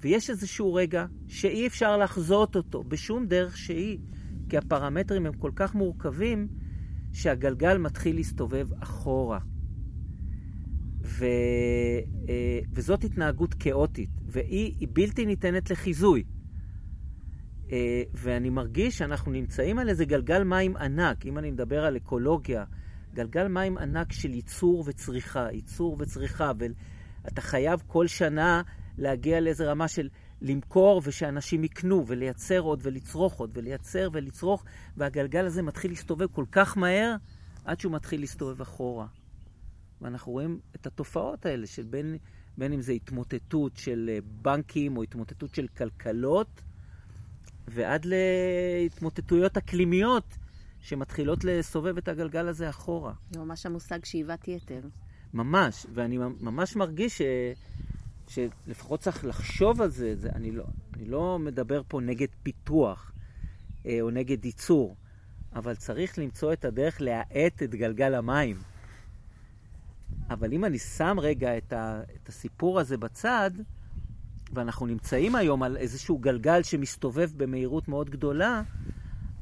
ויש 0.00 0.30
איזשהו 0.30 0.74
רגע 0.74 1.06
שאי 1.28 1.66
אפשר 1.66 1.96
לחזות 1.96 2.56
אותו 2.56 2.84
בשום 2.84 3.26
דרך 3.26 3.56
שהיא, 3.56 3.98
כי 4.52 4.58
הפרמטרים 4.58 5.26
הם 5.26 5.32
כל 5.32 5.50
כך 5.56 5.74
מורכבים, 5.74 6.48
שהגלגל 7.12 7.78
מתחיל 7.78 8.16
להסתובב 8.16 8.68
אחורה. 8.82 9.38
ו, 11.04 11.24
אה, 12.28 12.60
וזאת 12.72 13.04
התנהגות 13.04 13.54
כאוטית, 13.54 14.10
והיא 14.26 14.88
בלתי 14.92 15.26
ניתנת 15.26 15.70
לחיזוי. 15.70 16.24
אה, 17.72 18.02
ואני 18.14 18.50
מרגיש 18.50 18.98
שאנחנו 18.98 19.32
נמצאים 19.32 19.78
על 19.78 19.88
איזה 19.88 20.04
גלגל 20.04 20.44
מים 20.44 20.76
ענק, 20.76 21.26
אם 21.26 21.38
אני 21.38 21.50
מדבר 21.50 21.84
על 21.84 21.96
אקולוגיה, 21.96 22.64
גלגל 23.14 23.48
מים 23.48 23.78
ענק 23.78 24.12
של 24.12 24.34
ייצור 24.34 24.84
וצריכה, 24.86 25.46
ייצור 25.52 25.96
וצריכה, 25.98 26.52
ואתה 27.24 27.40
חייב 27.40 27.82
כל 27.86 28.06
שנה 28.06 28.62
להגיע 28.98 29.40
לאיזה 29.40 29.70
רמה 29.70 29.88
של 29.88 30.08
למכור 30.42 31.02
ושאנשים 31.04 31.64
יקנו 31.64 32.06
ולייצר 32.06 32.58
עוד 32.58 32.80
ולצרוך 32.82 33.34
עוד 33.34 33.50
ולייצר 33.54 34.08
ולצרוך, 34.12 34.64
והגלגל 34.96 35.46
הזה 35.46 35.62
מתחיל 35.62 35.90
להסתובב 35.90 36.26
כל 36.26 36.44
כך 36.52 36.76
מהר 36.76 37.16
עד 37.64 37.80
שהוא 37.80 37.92
מתחיל 37.92 38.20
להסתובב 38.20 38.60
אחורה. 38.60 39.06
ואנחנו 40.00 40.32
רואים 40.32 40.60
את 40.76 40.86
התופעות 40.86 41.46
האלה 41.46 41.66
של 41.66 41.82
בין, 41.82 42.16
בין 42.58 42.72
אם 42.72 42.80
זה 42.80 42.92
התמוטטות 42.92 43.76
של 43.76 44.10
אה, 44.12 44.18
בנקים 44.42 44.96
או 44.96 45.02
התמוטטות 45.02 45.54
של 45.54 45.66
כלכלות, 45.76 46.62
ועד 47.68 48.04
להתמוטטויות 48.04 49.56
אקלימיות 49.56 50.24
שמתחילות 50.80 51.44
לסובב 51.44 51.96
את 51.96 52.08
הגלגל 52.08 52.48
הזה 52.48 52.68
אחורה. 52.68 53.12
זה 53.30 53.40
ממש 53.40 53.66
המושג 53.66 54.04
שאיבת 54.04 54.48
יתר. 54.48 54.80
ממש, 55.34 55.86
ואני 55.94 56.18
ממש 56.40 56.76
מרגיש 56.76 57.18
ש... 57.18 57.22
שלפחות 58.28 59.00
צריך 59.00 59.24
לחשוב 59.24 59.82
על 59.82 59.90
זה, 59.90 60.16
זה 60.16 60.28
אני, 60.34 60.50
לא, 60.50 60.64
אני 60.94 61.04
לא 61.04 61.38
מדבר 61.38 61.82
פה 61.88 62.00
נגד 62.00 62.28
פיתוח 62.42 63.12
אה, 63.86 63.98
או 64.00 64.10
נגד 64.10 64.44
ייצור, 64.44 64.96
אבל 65.54 65.74
צריך 65.74 66.18
למצוא 66.18 66.52
את 66.52 66.64
הדרך 66.64 67.00
להאט 67.00 67.62
את 67.62 67.74
גלגל 67.74 68.14
המים. 68.14 68.56
אבל 70.30 70.52
אם 70.52 70.64
אני 70.64 70.78
שם 70.78 71.16
רגע 71.20 71.58
את, 71.58 71.72
ה, 71.72 72.02
את 72.22 72.28
הסיפור 72.28 72.80
הזה 72.80 72.96
בצד, 72.96 73.50
ואנחנו 74.52 74.86
נמצאים 74.86 75.34
היום 75.34 75.62
על 75.62 75.76
איזשהו 75.76 76.18
גלגל 76.18 76.62
שמסתובב 76.62 77.30
במהירות 77.36 77.88
מאוד 77.88 78.10
גדולה, 78.10 78.62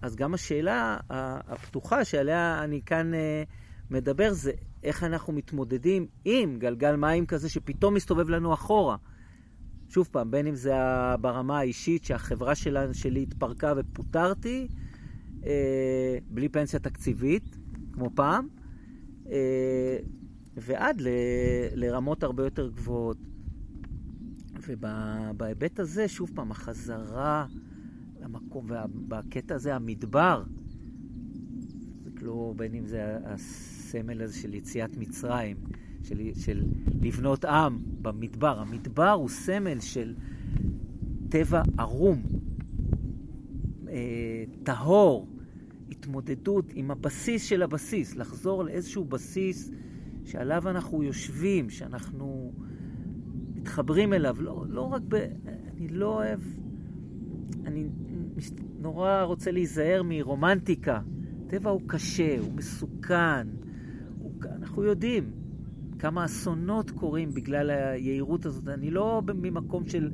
אז 0.02 0.16
גם 0.16 0.35
השאלה 0.35 0.96
הפתוחה 1.48 2.04
שעליה 2.04 2.64
אני 2.64 2.81
כאן 2.87 3.14
אה, 3.14 3.42
מדבר 3.90 4.33
זה 4.33 4.52
איך 4.82 5.04
אנחנו 5.04 5.32
מתמודדים 5.32 6.06
עם 6.24 6.58
גלגל 6.58 6.96
מים 6.96 7.26
כזה 7.26 7.48
שפתאום 7.48 7.94
מסתובב 7.94 8.30
לנו 8.30 8.54
אחורה. 8.54 8.96
שוב 9.88 10.08
פעם, 10.12 10.30
בין 10.30 10.46
אם 10.46 10.54
זה 10.54 10.72
ברמה 11.20 11.58
האישית 11.58 12.04
שהחברה 12.04 12.54
שלה, 12.54 12.94
שלי 12.94 13.22
התפרקה 13.22 13.72
ופוטרתי, 13.76 14.68
אה, 15.46 16.18
בלי 16.30 16.48
פנסיה 16.48 16.80
תקציבית, 16.80 17.56
כמו 17.92 18.10
פעם, 18.14 18.48
אה, 19.30 19.98
ועד 20.56 21.00
ל, 21.00 21.08
לרמות 21.74 22.22
הרבה 22.22 22.44
יותר 22.44 22.68
גבוהות. 22.68 23.16
ובהיבט 24.66 25.80
הזה, 25.80 26.08
שוב 26.08 26.30
פעם, 26.34 26.50
החזרה 26.50 27.46
למקום, 28.20 28.66
ובקטע 28.68 29.54
הזה 29.54 29.74
המדבר, 29.74 30.44
זה 32.04 32.10
כאילו, 32.16 32.54
בין 32.56 32.74
אם 32.74 32.86
זה 32.86 33.16
הסמל 33.90 34.22
הזה 34.22 34.38
של 34.38 34.55
יציאת 34.55 34.96
מצרים, 34.96 35.57
של, 36.03 36.20
של 36.35 36.62
לבנות 37.03 37.44
עם 37.44 37.79
במדבר. 38.03 38.59
המדבר 38.61 39.11
הוא 39.11 39.29
סמל 39.29 39.81
של 39.81 40.14
טבע 41.29 41.62
ערום, 41.79 42.22
אה, 43.88 44.44
טהור, 44.62 45.29
התמודדות 45.90 46.64
עם 46.74 46.90
הבסיס 46.90 47.44
של 47.44 47.62
הבסיס, 47.62 48.16
לחזור 48.16 48.64
לאיזשהו 48.64 49.05
בסיס 49.05 49.70
שעליו 50.24 50.68
אנחנו 50.68 51.03
יושבים, 51.03 51.70
שאנחנו 51.70 52.53
מתחברים 53.55 54.12
אליו. 54.12 54.37
לא, 54.40 54.64
לא 54.68 54.81
רק 54.81 55.03
ב... 55.09 55.14
אני 55.14 55.88
לא 55.88 56.14
אוהב... 56.14 56.40
אני 57.64 57.88
נורא 58.79 59.22
רוצה 59.22 59.50
להיזהר 59.50 60.03
מרומנטיקה. 60.05 61.00
טבע 61.46 61.70
הוא 61.70 61.81
קשה, 61.87 62.38
הוא 62.38 62.53
מסוכן, 62.53 63.46
אנחנו 64.70 64.85
יודעים 64.85 65.30
כמה 65.98 66.24
אסונות 66.24 66.90
קורים 66.90 67.35
בגלל 67.35 67.70
היהירות 67.70 68.46
הזאת. 68.46 68.68
אני 68.68 68.90
לא 68.90 69.22
ממקום 69.35 69.88
של 69.88 70.11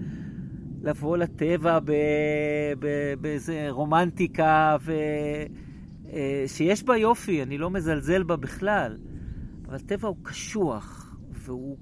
לבוא 0.82 1.16
לטבע 1.16 1.78
באיזה 3.20 3.66
רומנטיקה, 3.70 4.76
ו... 4.80 4.92
אה, 6.12 6.44
שיש 6.46 6.84
בה 6.84 6.96
יופי, 6.96 7.42
אני 7.42 7.58
לא 7.58 7.70
מזלזל 7.70 8.22
בה 8.22 8.36
בכלל. 8.36 8.98
אבל 9.68 9.78
טבע 9.78 10.08
הוא 10.08 10.16
קשוח, 10.22 11.16
והוא 11.30 11.76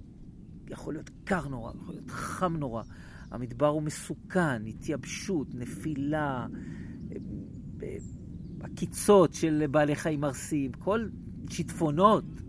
יכול 0.68 0.94
להיות 0.94 1.10
קר 1.24 1.48
נורא, 1.48 1.72
יכול 1.82 1.94
להיות 1.94 2.10
חם 2.10 2.56
נורא. 2.56 2.82
המדבר 3.30 3.68
הוא 3.68 3.82
מסוכן, 3.82 4.66
התייבשות, 4.66 5.54
נפילה, 5.54 6.46
אה, 7.12 7.16
אה, 7.82 7.96
עקיצות 8.60 9.34
של 9.34 9.64
בעלי 9.70 9.94
חיים 9.96 10.24
ארסיים, 10.24 10.72
כל 10.72 11.08
שיטפונות. 11.50 12.43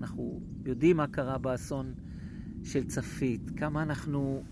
אנחנו 0.00 0.40
יודעים 0.64 0.96
מה 0.96 1.06
קרה 1.06 1.38
באסון 1.38 1.94
של 2.64 2.86
צפית, 2.86 3.50
כמה 3.56 3.82
אנחנו 3.82 4.42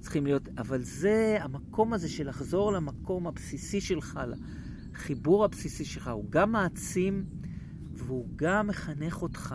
צריכים 0.00 0.26
להיות, 0.26 0.48
אבל 0.58 0.82
זה 0.82 1.36
המקום 1.40 1.92
הזה 1.92 2.08
של 2.08 2.28
לחזור 2.28 2.72
למקום 2.72 3.26
הבסיסי 3.26 3.80
שלך, 3.80 4.20
לחיבור 4.92 5.44
הבסיסי 5.44 5.84
שלך, 5.84 6.08
הוא 6.08 6.24
גם 6.30 6.52
מעצים 6.52 7.26
והוא 7.94 8.28
גם 8.36 8.66
מחנך 8.66 9.22
אותך. 9.22 9.54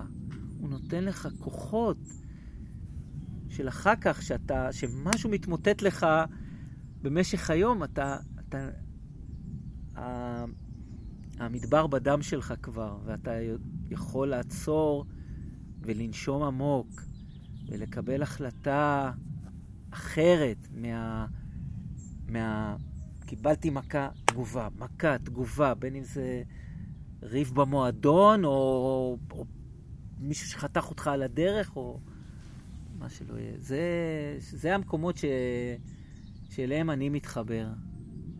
הוא 0.59 0.69
נותן 0.69 1.03
לך 1.03 1.27
כוחות 1.39 1.97
של 3.49 3.67
אחר 3.67 3.95
כך, 4.01 4.21
שאתה, 4.21 4.73
שמשהו 4.73 5.29
מתמוטט 5.29 5.81
לך 5.81 6.05
במשך 7.01 7.49
היום, 7.49 7.83
אתה, 7.83 8.17
אתה, 8.39 8.69
המדבר 11.39 11.87
בדם 11.87 12.21
שלך 12.21 12.53
כבר, 12.61 12.97
ואתה 13.05 13.31
יכול 13.89 14.27
לעצור 14.27 15.05
ולנשום 15.81 16.43
עמוק 16.43 16.87
ולקבל 17.67 18.21
החלטה 18.21 19.11
אחרת 19.91 20.67
מה... 20.71 21.25
מה... 22.27 22.75
קיבלתי 23.25 23.69
מכה, 23.69 24.09
תגובה, 24.25 24.67
מכה, 24.77 25.17
תגובה, 25.17 25.73
בין 25.73 25.95
אם 25.95 26.03
זה 26.03 26.43
ריב 27.23 27.51
במועדון, 27.55 28.45
או, 28.45 29.17
או 29.31 29.45
מישהו 30.19 30.47
שחתך 30.47 30.89
אותך 30.89 31.07
על 31.07 31.21
הדרך, 31.21 31.75
או 31.75 31.99
מה 32.99 33.09
שלא 33.09 33.37
יהיה. 33.37 33.53
זה, 33.57 33.81
זה 34.39 34.75
המקומות 34.75 35.17
ש, 35.17 35.25
שאליהם 36.49 36.89
אני 36.89 37.09
מתחבר. 37.09 37.67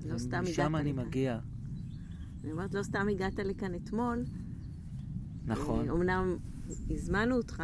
לא 0.06 0.18
סתם 0.18 0.38
הגעת 0.38 0.50
משם 0.50 0.76
אני 0.76 0.94
לכאן. 0.94 1.06
מגיע. 1.06 1.40
אני 2.44 2.52
אומרת, 2.52 2.74
לא 2.74 2.84
סתם 2.84 3.08
הגעת 3.12 3.40
לכאן 3.40 3.76
אתמול. 3.76 4.24
נכון. 5.46 5.90
אמנם 5.90 6.38
הזמנו 6.90 7.36
אותך, 7.36 7.64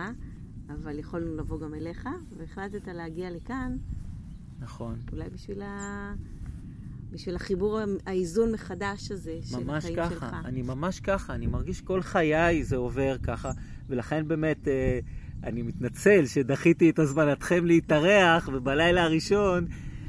אבל 0.70 1.00
יכולנו 1.00 1.36
לבוא 1.36 1.60
גם 1.60 1.74
אליך, 1.74 2.08
והחלטת 2.38 2.88
להגיע 2.88 3.32
לכאן, 3.32 3.78
נכון. 4.60 4.96
אולי 5.12 5.30
בשביל, 5.30 5.62
ה... 5.62 6.14
בשביל 7.12 7.36
החיבור, 7.36 7.80
האיזון 8.06 8.52
מחדש 8.52 9.12
הזה 9.12 9.40
של 9.44 9.64
ממש 9.64 9.84
החיים 9.84 9.98
ככה, 9.98 10.10
שלך. 10.10 10.26
אני 10.46 10.62
ממש 10.62 11.00
ככה, 11.00 11.36
אני 11.36 11.48
מרגיש 11.48 11.82
כל 11.82 12.02
חיי 12.02 12.64
זה 12.64 12.76
עובר 12.76 13.18
ככה, 13.24 13.52
ולכן 13.88 14.28
באמת 14.28 14.68
אה, 14.68 15.00
אני 15.44 15.62
מתנצל 15.62 16.26
שדחיתי 16.26 16.90
את 16.90 17.00
הזמנתכם 17.00 17.66
להתארח, 17.66 18.50
ובלילה 18.54 19.04
הראשון 19.04 19.68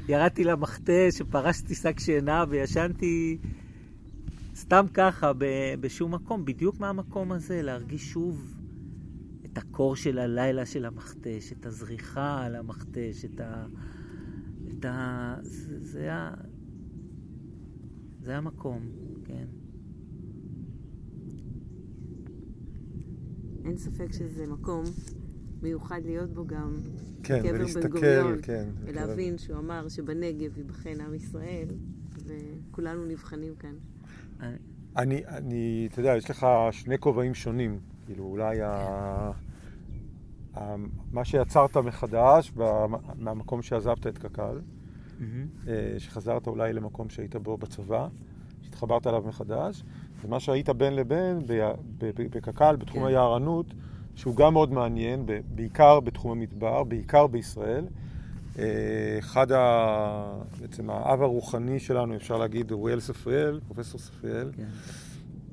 ירדתי 0.09 0.43
למכתש, 0.43 1.21
פרשתי 1.29 1.75
שק 1.75 1.99
שינה 1.99 2.45
וישנתי 2.49 3.37
סתם 4.55 4.85
ככה 4.93 5.33
ב- 5.33 5.75
בשום 5.79 6.13
מקום, 6.13 6.45
בדיוק 6.45 6.79
מהמקום 6.79 7.31
הזה, 7.31 7.61
להרגיש 7.61 8.09
שוב 8.11 8.56
את 9.57 9.63
הקור 9.63 9.95
של 9.95 10.19
הלילה 10.19 10.65
של 10.65 10.85
המכתש, 10.85 11.51
את 11.51 11.65
הזריחה 11.65 12.45
על 12.45 12.55
המכתש, 12.55 13.25
את 13.25 13.39
ה... 13.39 13.65
את 14.69 14.85
ה... 14.85 15.35
זה, 15.41 15.79
זה 15.79 16.13
ה... 16.13 16.33
זה 18.19 18.37
המקום, 18.37 18.79
כן. 19.25 19.45
אין 23.65 23.77
ספק 23.77 24.11
שזה 24.11 24.47
מקום 24.47 24.83
מיוחד 25.61 26.01
להיות 26.05 26.33
בו 26.33 26.47
גם 26.47 26.75
כן, 27.23 27.39
קבר 27.39 27.51
בן 27.51 27.55
ולהסתכל, 27.55 27.87
גוריון, 27.87 28.41
כן. 28.41 28.69
ולהבין 28.79 29.37
שהוא 29.37 29.57
אמר 29.57 29.89
שבנגב 29.89 30.57
ייבחן 30.57 31.01
עם 31.01 31.13
ישראל, 31.13 31.67
וכולנו 32.25 33.05
נבחנים 33.05 33.55
כאן. 33.55 33.75
אני, 34.97 35.25
אני, 35.25 35.87
אתה 35.91 35.99
יודע, 35.99 36.15
יש 36.17 36.29
לך 36.29 36.47
שני 36.71 36.97
כובעים 36.99 37.33
שונים. 37.33 37.79
כאילו, 38.05 38.23
אולי 38.23 38.61
ה... 38.61 39.31
ה... 40.57 40.75
מה 41.11 41.25
שיצרת 41.25 41.77
מחדש 41.77 42.53
מהמקום 43.15 43.61
שעזבת 43.61 44.07
את 44.07 44.17
קק"ל, 44.17 44.59
אה, 45.67 45.95
שחזרת 45.97 46.47
אולי 46.47 46.73
למקום 46.73 47.09
שהיית 47.09 47.35
בו 47.35 47.57
בצבא, 47.57 48.07
שהתחברת 48.61 49.07
אליו 49.07 49.23
מחדש, 49.27 49.83
ומה 50.21 50.39
שהיית 50.39 50.69
בין 50.69 50.95
לבין 50.95 51.39
בקק"ל, 52.31 52.75
בתחום 52.75 53.01
כן. 53.01 53.07
היערנות, 53.07 53.65
שהוא 54.15 54.35
גם 54.35 54.53
מאוד 54.53 54.71
מעניין, 54.71 55.25
בעיקר 55.55 55.99
בתחום 55.99 56.31
המדבר, 56.31 56.83
בעיקר 56.83 57.27
בישראל. 57.27 57.85
אה, 58.59 59.15
אחד 59.19 59.51
ה... 59.51 60.41
בעצם 60.61 60.89
האב 60.89 61.21
הרוחני 61.21 61.79
שלנו, 61.79 62.15
אפשר 62.15 62.37
להגיד, 62.37 62.71
אוריאל 62.71 62.99
ספריאל, 62.99 63.59
פרופסור 63.67 63.99
ספריאל, 63.99 64.51
כן. 64.57 64.63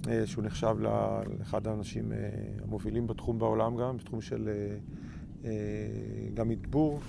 אה, 0.08 0.26
שהוא 0.26 0.44
נחשב 0.44 0.76
לאחד 0.80 1.66
האנשים 1.66 2.12
אה, 2.12 2.18
המובילים 2.64 3.06
בתחום 3.06 3.38
בעולם 3.38 3.76
גם, 3.76 3.96
בתחום 3.96 4.20
של 4.20 4.48
אה, 5.44 5.50
גם 6.34 6.48
מדבור. 6.48 7.00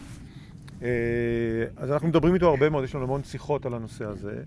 אז 1.77 1.91
אנחנו 1.91 2.07
מדברים 2.07 2.33
איתו 2.33 2.49
הרבה 2.49 2.69
מאוד, 2.69 2.83
יש 2.83 2.95
לנו 2.95 3.03
המון 3.03 3.23
שיחות 3.23 3.65
על 3.65 3.73
הנושא 3.73 4.05
הזה. 4.05 4.43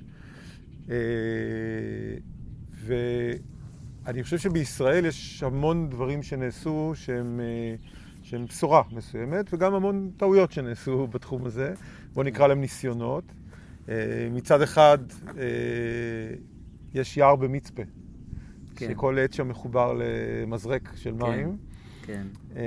ואני 2.85 4.23
חושב 4.23 4.39
שבישראל 4.39 5.05
יש 5.05 5.43
המון 5.43 5.91
דברים 5.91 6.23
שנעשו 6.23 6.93
שהם, 6.95 7.41
שהם 8.23 8.45
בשורה 8.47 8.83
מסוימת, 8.93 9.55
וגם 9.55 9.75
המון 9.75 10.11
טעויות 10.17 10.53
שנעשו 10.53 11.07
בתחום 11.13 11.47
הזה. 11.47 11.75
בואו 12.13 12.27
נקרא 12.27 12.47
להם 12.47 12.61
ניסיונות. 12.61 13.25
מצד 14.31 14.63
אחד, 14.63 14.99
יש 16.95 17.17
יער 17.17 17.37
במצפה, 17.37 17.83
כן. 18.79 18.91
שכל 18.91 19.19
עץ 19.19 19.35
שם 19.35 19.49
מחובר 19.49 19.93
למזרק 19.99 20.93
של 20.97 21.14
כן. 21.21 21.27
מים. 21.27 21.57
כן. 22.09 22.23
אה, 22.57 22.62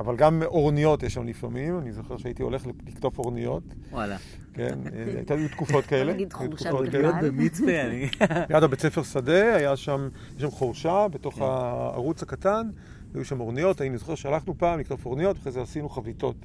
אבל 0.00 0.16
גם 0.16 0.42
אורניות 0.42 1.02
יש 1.02 1.14
שם 1.14 1.26
לפעמים, 1.26 1.78
אני 1.78 1.92
זוכר 1.92 2.16
שהייתי 2.16 2.42
הולך 2.42 2.66
לקטוף 2.86 3.18
אורניות, 3.18 3.62
וואלה. 3.90 4.16
כן, 4.54 4.78
אה, 4.94 5.04
הייתה 5.16 5.36
לי 5.36 5.48
תקופות 5.48 5.86
כאלה. 5.86 6.12
נגיד 6.12 6.32
חורשה 6.32 6.70
תקופות 6.70 6.88
בכלל. 6.88 7.30
במצפה, 7.30 7.80
אני... 7.80 8.08
ליד 8.50 8.62
הבית 8.62 8.80
ספר 8.80 9.02
שדה, 9.02 9.56
היה 9.56 9.76
שם, 9.76 10.08
יש 10.36 10.42
שם 10.42 10.50
חורשה 10.50 11.08
בתוך 11.08 11.34
כן. 11.34 11.42
הערוץ 11.42 12.22
הקטן, 12.22 12.70
היו 13.14 13.24
שם 13.24 13.40
אורניות, 13.40 13.82
אני 13.82 13.98
זוכר 13.98 14.14
שהלכנו 14.14 14.58
פעם 14.58 14.80
לקטוף 14.80 15.06
אורניות, 15.06 15.38
אחרי 15.38 15.52
זה 15.52 15.62
עשינו 15.62 15.88
חביתות. 15.88 16.36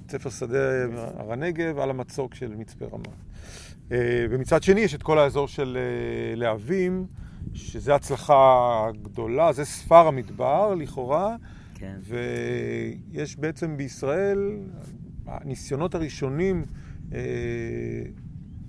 בית 0.00 0.10
ספר 0.10 0.30
שדה 0.30 0.84
הר 0.94 1.32
הנגב, 1.32 1.78
על 1.78 1.90
המצוק 1.90 2.34
של 2.34 2.54
מצפה 2.54 2.84
רמה. 2.84 3.14
אה, 3.92 4.26
ומצד 4.30 4.62
שני 4.62 4.80
יש 4.80 4.94
את 4.94 5.02
כל 5.02 5.18
האזור 5.18 5.48
של 5.48 5.78
להבים, 6.36 7.06
שזה 7.54 7.94
הצלחה 7.94 8.64
גדולה, 9.02 9.52
זה 9.52 9.64
ספר 9.64 10.06
המדבר 10.06 10.74
לכאורה, 10.74 11.36
כן. 11.74 11.96
ויש 13.12 13.36
בעצם 13.36 13.76
בישראל, 13.76 14.56
הניסיונות 15.26 15.94
הראשונים 15.94 16.64
אה, 17.12 17.18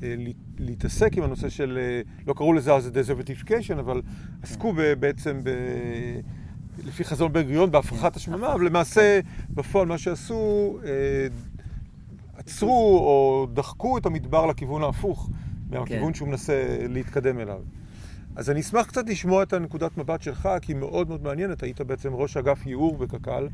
אה, 0.04 0.14
לה- 0.18 0.32
להתעסק 0.60 1.18
עם 1.18 1.24
הנושא 1.24 1.50
של, 1.50 1.78
אה, 1.82 2.02
לא 2.28 2.34
קראו 2.34 2.54
לזה 2.54 2.74
אז 2.74 2.92
desertification, 2.92 3.80
אבל 3.80 4.02
עסקו 4.44 4.74
ב- 4.74 4.94
בעצם 4.94 5.40
ב... 5.44 5.50
לפי 6.86 7.04
חזון 7.04 7.34
בן 7.34 7.42
גוריון 7.44 7.72
בהפרחת 7.72 8.16
השממה, 8.16 8.54
אבל 8.54 8.66
למעשה 8.66 9.20
בפועל 9.50 9.88
מה 9.88 9.98
שעשו, 9.98 10.78
אה, 10.86 11.28
עצרו 12.38 12.98
או 13.00 13.48
דחקו 13.54 13.98
את 13.98 14.06
המדבר 14.06 14.46
לכיוון 14.46 14.84
ההפוך 14.84 15.30
מהכיוון 15.70 16.08
כן. 16.08 16.14
שהוא 16.14 16.28
מנסה 16.28 16.78
להתקדם 16.90 17.40
אליו. 17.40 17.60
אז 18.36 18.50
אני 18.50 18.60
אשמח 18.60 18.86
קצת 18.86 19.10
לשמוע 19.10 19.44
את 19.44 19.54
הנקודת 19.54 19.98
מבט 19.98 20.22
שלך, 20.22 20.50
כי 20.62 20.74
מאוד 20.74 21.08
מאוד 21.08 21.24
מעניינת. 21.24 21.64
היית 21.64 21.82
בעצם 21.82 22.14
ראש 22.14 22.38
אגף 22.38 22.66
ייעור 22.66 22.98
בקק"ל, 22.98 23.48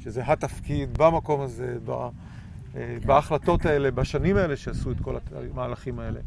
שזה 0.00 0.22
התפקיד 0.26 0.98
במקום 0.98 1.40
הזה, 1.40 1.76
ב, 1.84 1.90
אה, 1.90 2.96
בהחלטות 3.06 3.66
האלה, 3.66 3.90
בשנים 3.90 4.36
האלה 4.36 4.56
שעשו 4.56 4.90
את 4.92 5.00
כל 5.00 5.16
המהלכים 5.52 5.98
האלה. 5.98 6.20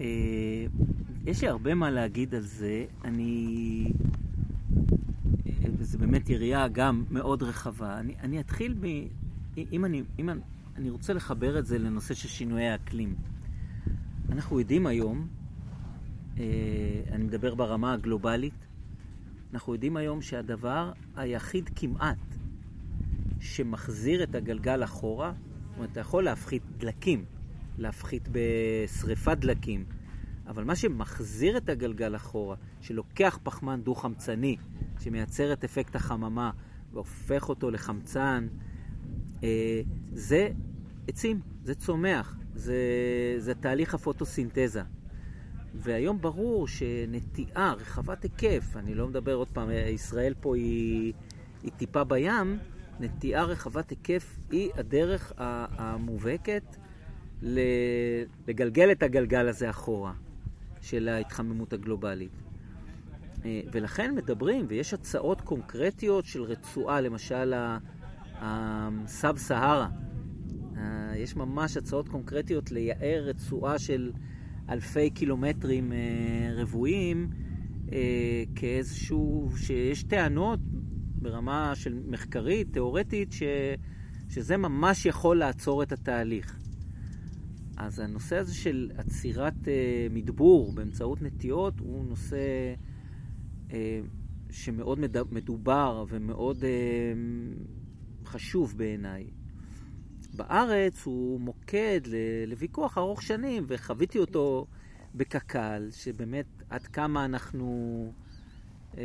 אה, 0.00 0.06
יש 1.26 1.42
לי 1.42 1.48
הרבה 1.48 1.74
מה 1.74 1.90
להגיד 1.90 2.34
על 2.34 2.42
זה. 2.42 2.84
אני... 3.04 3.92
וזו 5.78 5.98
באמת 5.98 6.30
יריעה 6.30 6.68
גם 6.68 7.04
מאוד 7.10 7.42
רחבה. 7.42 8.00
אני, 8.00 8.14
אני 8.22 8.40
אתחיל 8.40 8.74
ב... 8.80 8.86
אם 9.72 9.84
אני, 9.84 10.02
אם 10.18 10.30
אני, 10.30 10.40
אני 10.76 10.90
רוצה 10.90 11.12
לחבר 11.12 11.58
את 11.58 11.66
זה 11.66 11.78
לנושא 11.78 12.14
של 12.14 12.28
שינויי 12.28 12.68
האקלים. 12.68 13.14
אנחנו 14.32 14.60
יודעים 14.60 14.86
היום, 14.86 15.26
אני 16.36 17.24
מדבר 17.24 17.54
ברמה 17.54 17.92
הגלובלית, 17.92 18.66
אנחנו 19.52 19.72
יודעים 19.72 19.96
היום 19.96 20.22
שהדבר 20.22 20.92
היחיד 21.16 21.70
כמעט 21.76 22.18
שמחזיר 23.40 24.22
את 24.22 24.34
הגלגל 24.34 24.84
אחורה, 24.84 25.32
זאת 25.68 25.76
אומרת, 25.76 25.92
אתה 25.92 26.00
יכול 26.00 26.24
להפחית 26.24 26.62
דלקים, 26.78 27.24
להפחית 27.78 28.28
בשריפת 28.32 29.38
דלקים, 29.38 29.84
אבל 30.46 30.64
מה 30.64 30.76
שמחזיר 30.76 31.56
את 31.56 31.68
הגלגל 31.68 32.16
אחורה, 32.16 32.56
שלוקח 32.80 33.38
פחמן 33.42 33.82
דו-חמצני, 33.82 34.56
שמייצר 35.00 35.52
את 35.52 35.64
אפקט 35.64 35.96
החממה 35.96 36.50
והופך 36.92 37.48
אותו 37.48 37.70
לחמצן, 37.70 38.48
אה, 39.42 39.80
זה 40.12 40.48
עצים, 41.08 41.40
זה 41.64 41.74
צומח, 41.74 42.36
זה, 42.54 42.76
זה 43.38 43.54
תהליך 43.54 43.94
הפוטוסינתזה. 43.94 44.82
והיום 45.74 46.20
ברור 46.20 46.68
שנטיעה 46.68 47.74
רחבת 47.74 48.22
היקף, 48.22 48.76
אני 48.76 48.94
לא 48.94 49.08
מדבר 49.08 49.34
עוד 49.34 49.48
פעם, 49.48 49.70
ישראל 49.70 50.34
פה 50.40 50.56
היא, 50.56 51.12
היא 51.62 51.72
טיפה 51.76 52.04
בים, 52.04 52.58
נטיעה 53.00 53.44
רחבת 53.44 53.90
היקף 53.90 54.36
היא 54.50 54.70
הדרך 54.74 55.32
המובהקת 55.38 56.76
לגלגל 58.48 58.92
את 58.92 59.02
הגלגל 59.02 59.48
הזה 59.48 59.70
אחורה, 59.70 60.12
של 60.80 61.08
ההתחממות 61.08 61.72
הגלובלית. 61.72 62.32
אה, 63.44 63.60
ולכן 63.72 64.14
מדברים, 64.14 64.66
ויש 64.68 64.94
הצעות 64.94 65.40
קונקרטיות 65.40 66.24
של 66.24 66.42
רצועה, 66.42 67.00
למשל 67.00 67.54
הסאב 68.34 69.38
סהרה. 69.38 69.88
אה, 70.76 71.12
יש 71.16 71.36
ממש 71.36 71.76
הצעות 71.76 72.08
קונקרטיות 72.08 72.72
לייער 72.72 73.22
רצועה 73.24 73.78
של 73.78 74.12
אלפי 74.68 75.10
קילומטרים 75.10 75.92
אה, 75.92 75.98
רבועים 76.56 77.30
אה, 77.92 78.42
כאיזשהו, 78.54 79.50
שיש 79.56 80.02
טענות 80.02 80.60
ברמה 81.16 81.72
של 81.74 82.00
מחקרית, 82.08 82.72
תיאורטית, 82.72 83.32
ש, 83.32 83.42
שזה 84.28 84.56
ממש 84.56 85.06
יכול 85.06 85.38
לעצור 85.38 85.82
את 85.82 85.92
התהליך. 85.92 86.58
אז 87.76 87.98
הנושא 87.98 88.36
הזה 88.36 88.54
של 88.54 88.90
עצירת 88.96 89.68
אה, 89.68 90.06
מדבור 90.10 90.72
באמצעות 90.72 91.22
נטיעות 91.22 91.80
הוא 91.80 92.04
נושא 92.04 92.36
שמאוד 94.50 94.98
מד- 95.00 95.32
מדובר 95.32 96.04
ומאוד 96.08 96.64
חשוב 98.24 98.74
בעיניי. 98.76 99.26
בארץ 100.34 101.06
הוא 101.06 101.40
מוקד 101.40 102.00
לוויכוח 102.46 102.98
ארוך 102.98 103.22
שנים, 103.22 103.64
וחוויתי 103.68 104.18
אותו 104.18 104.66
בקק"ל, 105.14 105.88
שבאמת 105.90 106.46
עד 106.70 106.86
כמה 106.86 107.24
אנחנו 107.24 108.12
אה, 108.98 109.02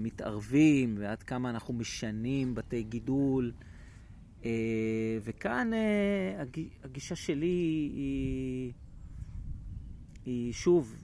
מתערבים 0.00 0.94
ועד 0.98 1.22
כמה 1.22 1.50
אנחנו 1.50 1.74
משנים 1.74 2.54
בתי 2.54 2.82
גידול. 2.82 3.52
אה, 4.44 4.50
וכאן 5.24 5.70
אה, 5.74 6.42
הג, 6.42 6.60
הגישה 6.84 7.16
שלי 7.16 7.46
היא 7.94 8.72
היא 10.26 10.52
שוב, 10.52 10.96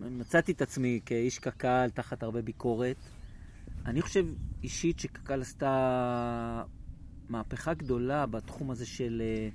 מצאתי 0.00 0.52
את 0.52 0.62
עצמי 0.62 1.00
כאיש 1.06 1.38
קק"ל 1.38 1.88
תחת 1.94 2.22
הרבה 2.22 2.42
ביקורת. 2.42 2.96
אני 3.86 4.02
חושב 4.02 4.26
אישית 4.62 4.98
שקק"ל 4.98 5.40
עשתה 5.42 6.62
מהפכה 7.28 7.74
גדולה 7.74 8.26
בתחום 8.26 8.70
הזה 8.70 8.86
של, 8.86 9.22
אה, 9.24 9.48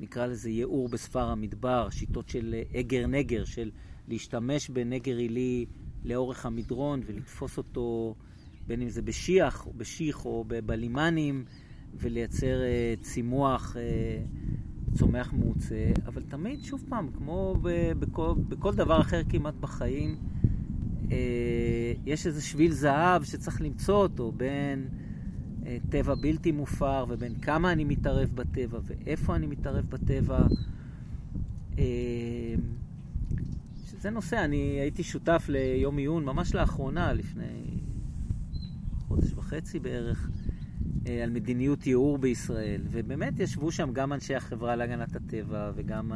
נקרא 0.00 0.26
לזה 0.26 0.50
ייעור 0.50 0.88
בספר 0.88 1.28
המדבר, 1.28 1.90
שיטות 1.90 2.28
של 2.28 2.54
אה, 2.54 2.80
אגר 2.80 3.06
נגר, 3.06 3.44
של 3.44 3.70
להשתמש 4.08 4.70
בנגר 4.70 5.16
עילי 5.16 5.66
לאורך 6.04 6.46
המדרון 6.46 7.00
ולתפוס 7.06 7.58
אותו 7.58 8.14
בין 8.66 8.82
אם 8.82 8.88
זה 8.88 9.02
בשיח, 9.02 9.66
או 9.66 9.72
בשיח 9.76 10.24
או 10.24 10.44
בלימנים, 10.66 11.44
ולייצר 11.94 12.62
אה, 12.62 12.94
צימוח 13.00 13.76
צומח 14.94 15.32
מוצא, 15.32 15.92
אבל 16.06 16.22
תמיד, 16.22 16.64
שוב 16.64 16.84
פעם, 16.88 17.10
כמו 17.12 17.56
בכל, 17.98 18.34
בכל 18.48 18.74
דבר 18.74 19.00
אחר 19.00 19.22
כמעט 19.28 19.54
בחיים, 19.54 20.16
יש 22.06 22.26
איזה 22.26 22.42
שביל 22.42 22.72
זהב 22.72 23.24
שצריך 23.24 23.60
למצוא 23.60 23.96
אותו 23.96 24.32
בין 24.32 24.88
טבע 25.90 26.14
בלתי 26.14 26.52
מופר 26.52 27.04
ובין 27.08 27.34
כמה 27.34 27.72
אני 27.72 27.84
מתערב 27.84 28.32
בטבע 28.34 28.78
ואיפה 28.84 29.36
אני 29.36 29.46
מתערב 29.46 29.84
בטבע. 29.88 30.46
אה, 31.78 32.54
זה 34.00 34.10
נושא, 34.10 34.44
אני 34.44 34.56
הייתי 34.56 35.02
שותף 35.02 35.46
ליום 35.48 35.96
עיון 35.96 36.24
ממש 36.24 36.54
לאחרונה, 36.54 37.12
לפני 37.12 37.78
חודש 39.08 39.32
וחצי 39.32 39.78
בערך, 39.78 40.30
אה, 41.06 41.22
על 41.22 41.30
מדיניות 41.30 41.86
ייעור 41.86 42.18
בישראל, 42.18 42.82
ובאמת 42.90 43.40
ישבו 43.40 43.72
שם 43.72 43.92
גם 43.92 44.12
אנשי 44.12 44.34
החברה 44.34 44.76
להגנת 44.76 45.16
הטבע 45.16 45.72
וגם 45.74 46.12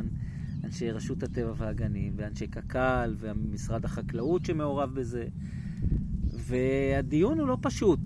אנשי 0.65 0.91
רשות 0.91 1.23
הטבע 1.23 1.53
והגנים 1.57 2.13
ואנשי 2.17 2.47
קק"ל 2.47 3.15
ומשרד 3.19 3.85
החקלאות 3.85 4.45
שמעורב 4.45 4.95
בזה, 4.95 5.27
והדיון 6.31 7.39
הוא 7.39 7.49
לא 7.49 7.59
פשוט. 7.61 8.01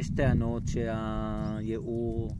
יש 0.00 0.10
טענות 0.10 0.62
שהייעור 0.68 2.36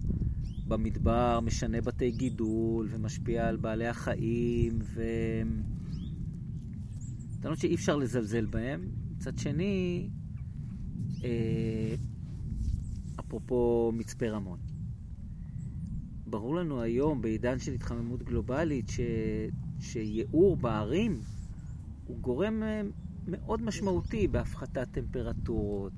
במדבר 0.69 1.41
משנה 1.41 1.81
בתי 1.81 2.11
גידול 2.11 2.89
ומשפיע 2.91 3.49
על 3.49 3.57
בעלי 3.57 3.87
החיים, 3.87 4.79
ו... 4.83 5.03
טענות 7.41 7.59
שאי 7.59 7.75
אפשר 7.75 7.97
לזלזל 7.97 8.47
בהן. 8.47 8.81
מצד 9.17 9.39
שני, 9.39 10.09
אה, 11.25 11.95
אפרופו 13.21 13.93
מצפה 13.95 14.29
רמון. 14.29 14.59
ברור 16.27 16.55
לנו 16.55 16.81
היום, 16.81 17.23
בעידן 17.23 17.59
של 17.59 17.73
התחממות 17.73 18.23
גלובלית, 18.23 18.89
ש... 18.89 19.01
שייעור 19.81 20.57
בערים 20.57 21.21
הוא 22.07 22.19
גורם 22.19 22.63
אה, 22.63 22.83
מאוד 23.29 23.63
משמעותי 23.63 24.29
בהפחתת 24.29 24.89
טמפרטורות, 24.93 25.93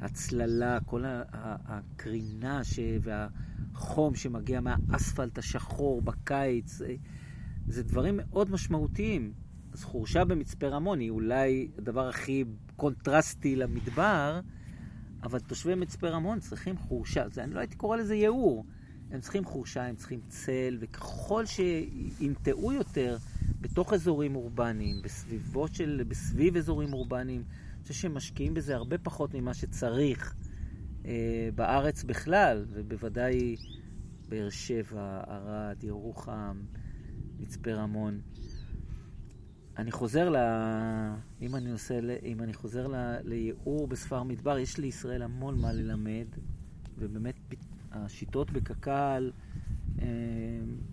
בהצללה, 0.00 0.78
כל 0.86 1.04
הקרינה 1.32 2.64
ש... 2.64 2.78
והחום 3.02 4.14
שמגיע 4.14 4.60
מהאספלט 4.60 5.38
השחור 5.38 6.02
בקיץ, 6.02 6.82
אה, 6.82 6.94
זה 7.68 7.82
דברים 7.82 8.16
מאוד 8.16 8.50
משמעותיים. 8.50 9.32
אז 9.72 9.84
חורשה 9.84 10.24
במצפה 10.24 10.68
רמון 10.68 11.00
היא 11.00 11.10
אולי 11.10 11.68
הדבר 11.78 12.08
הכי 12.08 12.44
קונטרסטי 12.76 13.56
למדבר, 13.56 14.40
אבל 15.22 15.38
תושבי 15.38 15.74
מצפה 15.74 16.08
רמון 16.08 16.40
צריכים 16.40 16.76
חורשה. 16.76 17.28
זה, 17.28 17.44
אני 17.44 17.54
לא 17.54 17.60
הייתי 17.60 17.76
קורא 17.76 17.96
לזה 17.96 18.14
ייעור. 18.14 18.64
הם 19.10 19.20
צריכים 19.20 19.44
חורשה, 19.44 19.84
הם 19.84 19.96
צריכים 19.96 20.20
צל, 20.28 20.76
וככל 20.80 21.44
שינטעו 21.46 22.72
יותר 22.72 23.16
בתוך 23.60 23.92
אזורים 23.92 24.36
אורבניים, 24.36 25.02
בסביבות 25.02 25.74
של, 25.74 26.02
בסביב 26.08 26.56
אזורים 26.56 26.92
אורבניים, 26.92 27.44
חושב 27.90 28.02
שהם 28.02 28.14
משקיעים 28.14 28.54
בזה 28.54 28.76
הרבה 28.76 28.98
פחות 28.98 29.34
ממה 29.34 29.54
שצריך 29.54 30.34
אה, 31.04 31.48
בארץ 31.54 32.04
בכלל, 32.04 32.64
ובוודאי 32.68 33.56
באר 34.28 34.50
שבע, 34.50 35.22
ערד, 35.26 35.84
ירוחם, 35.84 36.60
מצפה 37.38 37.72
רמון. 37.72 38.20
אני 39.78 39.92
חוזר 39.92 40.30
ל... 40.30 40.36
אם 41.40 41.56
אני, 41.56 41.70
עושה... 41.70 42.00
אם 42.22 42.42
אני 42.42 42.54
חוזר 42.54 42.86
ל... 42.86 42.94
לייעור 43.24 43.88
בספר 43.88 44.22
מדבר, 44.22 44.58
יש 44.58 44.78
לישראל 44.78 45.22
המון 45.22 45.60
מה 45.60 45.72
ללמד, 45.72 46.26
ובאמת 46.98 47.36
השיטות 47.92 48.50
בקק"ל 48.50 49.30
אה, 49.98 50.06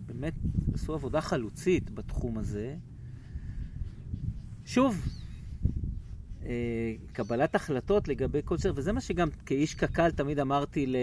באמת 0.06 0.34
עשו 0.74 0.94
עבודה 0.94 1.22
חלוצית 1.22 1.90
בתחום 1.90 2.38
הזה. 2.38 2.76
שוב, 4.66 5.06
קבלת 7.14 7.56
החלטות 7.56 8.08
לגבי 8.08 8.40
כל 8.46 8.58
זה, 8.58 8.72
וזה 8.76 8.92
מה 8.92 9.02
שגם 9.02 9.30
כאיש 9.46 9.76
קק"ל 9.76 10.12
תמיד 10.12 10.40
אמרתי 10.40 10.86
ל... 10.86 10.96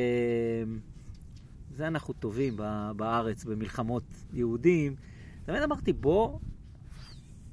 זה 1.76 1.86
אנחנו 1.86 2.14
טובים 2.14 2.56
בארץ, 2.96 3.44
במלחמות 3.44 4.04
יהודים. 4.32 4.94
תמיד 5.44 5.62
אמרתי, 5.62 5.92
בוא 5.92 6.38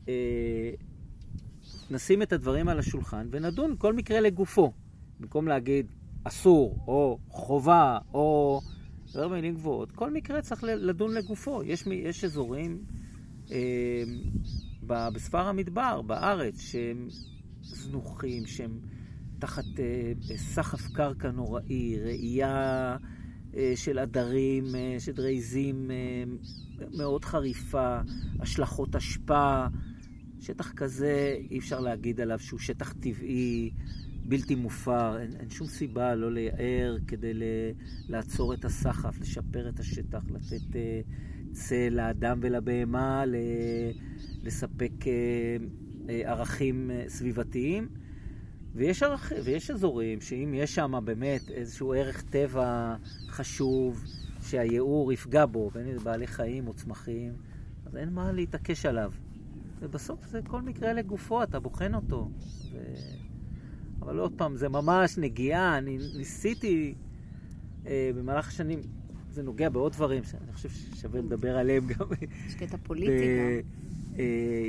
אה, 0.07 0.71
נשים 1.91 2.21
את 2.21 2.33
הדברים 2.33 2.67
על 2.67 2.79
השולחן 2.79 3.27
ונדון 3.31 3.75
כל 3.77 3.93
מקרה 3.93 4.19
לגופו. 4.19 4.71
במקום 5.19 5.47
להגיד 5.47 5.85
אסור, 6.23 6.77
או 6.87 7.17
חובה, 7.29 7.97
או 8.13 8.61
דבר 9.13 9.27
מילים 9.27 9.53
גבוהות, 9.53 9.91
כל 9.91 10.11
מקרה 10.11 10.41
צריך 10.41 10.63
לדון 10.63 11.13
לגופו. 11.13 11.63
יש, 11.63 11.87
יש 11.87 12.23
אזורים 12.23 12.83
אה, 13.51 14.03
בספר 14.87 15.47
המדבר, 15.47 16.01
בארץ, 16.01 16.59
שהם 16.61 17.07
זנוחים, 17.63 18.45
שהם 18.45 18.79
תחת 19.39 19.79
אה, 19.79 20.37
סחף 20.37 20.87
קרקע 20.87 21.31
נוראי, 21.31 21.99
ראייה 21.99 22.97
אה, 23.55 23.73
של 23.75 23.99
עדרים, 23.99 24.75
אה, 24.75 24.95
של 24.99 25.21
רייזים 25.21 25.91
אה, 25.91 26.23
מאוד 26.97 27.25
חריפה, 27.25 27.97
השלכות 28.39 28.95
אשפה. 28.95 29.65
שטח 30.39 30.71
כזה, 30.71 31.37
אי 31.51 31.59
אפשר 31.59 31.79
להגיד 31.79 32.21
עליו 32.21 32.39
שהוא 32.39 32.59
שטח 32.59 32.93
טבעי, 32.93 33.71
בלתי 34.25 34.55
מופר, 34.55 35.19
אין, 35.19 35.31
אין 35.39 35.49
שום 35.49 35.67
סיבה 35.67 36.15
לא 36.15 36.31
לייער 36.31 36.97
כדי 37.07 37.33
ל, 37.33 37.43
לעצור 38.09 38.53
את 38.53 38.65
הסחף, 38.65 39.19
לשפר 39.19 39.69
את 39.69 39.79
השטח, 39.79 40.23
לתת 40.29 40.79
צל 41.51 41.89
לאדם 41.89 42.39
ולבהמה, 42.41 43.25
ל, 43.25 43.35
לספק 44.43 44.91
ערכים 46.09 46.91
uh, 46.91 47.09
סביבתיים. 47.09 47.87
ויש, 48.75 49.03
ערכ... 49.03 49.31
ויש 49.43 49.71
אזורים 49.71 50.21
שאם 50.21 50.53
יש 50.55 50.75
שם 50.75 50.99
באמת 51.03 51.51
איזשהו 51.51 51.93
ערך 51.93 52.21
טבע 52.21 52.95
חשוב, 53.27 54.03
שהייעור 54.41 55.13
יפגע 55.13 55.45
בו, 55.45 55.69
בין 55.69 55.87
אם 55.87 55.97
זה 55.97 55.99
בעלי 55.99 56.27
חיים 56.27 56.67
או 56.67 56.73
צמחים, 56.73 57.33
אז 57.85 57.95
אין 57.95 58.13
מה 58.13 58.31
להתעקש 58.31 58.85
עליו. 58.85 59.11
ובסוף 59.79 60.25
זה 60.25 60.39
כל 60.47 60.61
מקרה 60.61 60.93
לגופו, 60.93 61.43
אתה 61.43 61.59
בוחן 61.59 61.95
אותו. 61.95 62.29
ו... 62.71 62.77
אבל 64.01 64.19
עוד 64.19 64.33
פעם, 64.37 64.57
זה 64.57 64.69
ממש 64.69 65.17
נגיעה, 65.17 65.77
אני 65.77 65.97
ניסיתי 66.17 66.93
אה, 67.85 68.11
במהלך 68.15 68.47
השנים, 68.47 68.79
זה 69.29 69.43
נוגע 69.43 69.69
בעוד 69.69 69.91
דברים 69.91 70.23
שאני 70.23 70.53
חושב 70.53 70.69
ששווה 70.69 71.21
לדבר 71.21 71.57
עליהם 71.57 71.87
גם. 71.87 72.05
יש 72.47 72.55
קטע 72.55 72.77
פוליטי 72.83 73.37
גם. 73.37 73.80
אה, 74.19 74.23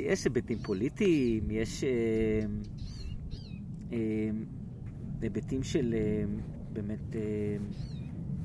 יש 0.05 0.23
היבטים 0.23 0.59
פוליטיים, 0.59 1.51
יש 1.51 1.83
אה, 1.83 1.89
אה, 3.93 4.29
היבטים 5.21 5.63
של 5.63 5.95
באמת 6.73 7.15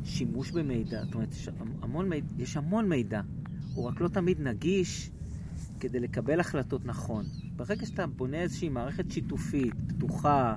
שימוש 0.05 0.51
במידע, 0.51 1.05
זאת 1.05 1.15
אומרת, 1.15 1.33
יש 1.33 1.49
המון, 1.81 2.11
יש 2.39 2.57
המון 2.57 2.89
מידע, 2.89 3.21
הוא 3.75 3.89
רק 3.89 4.01
לא 4.01 4.09
תמיד 4.09 4.41
נגיש 4.41 5.11
כדי 5.81 6.01
לקבל 6.01 6.41
החלטות 6.41 6.85
נכון. 6.85 7.25
ברגע 7.57 7.87
שאתה 7.87 8.07
בונה 8.07 8.37
איזושהי 8.37 8.69
מערכת 8.69 9.11
שיתופית, 9.11 9.75
פתוחה, 9.89 10.57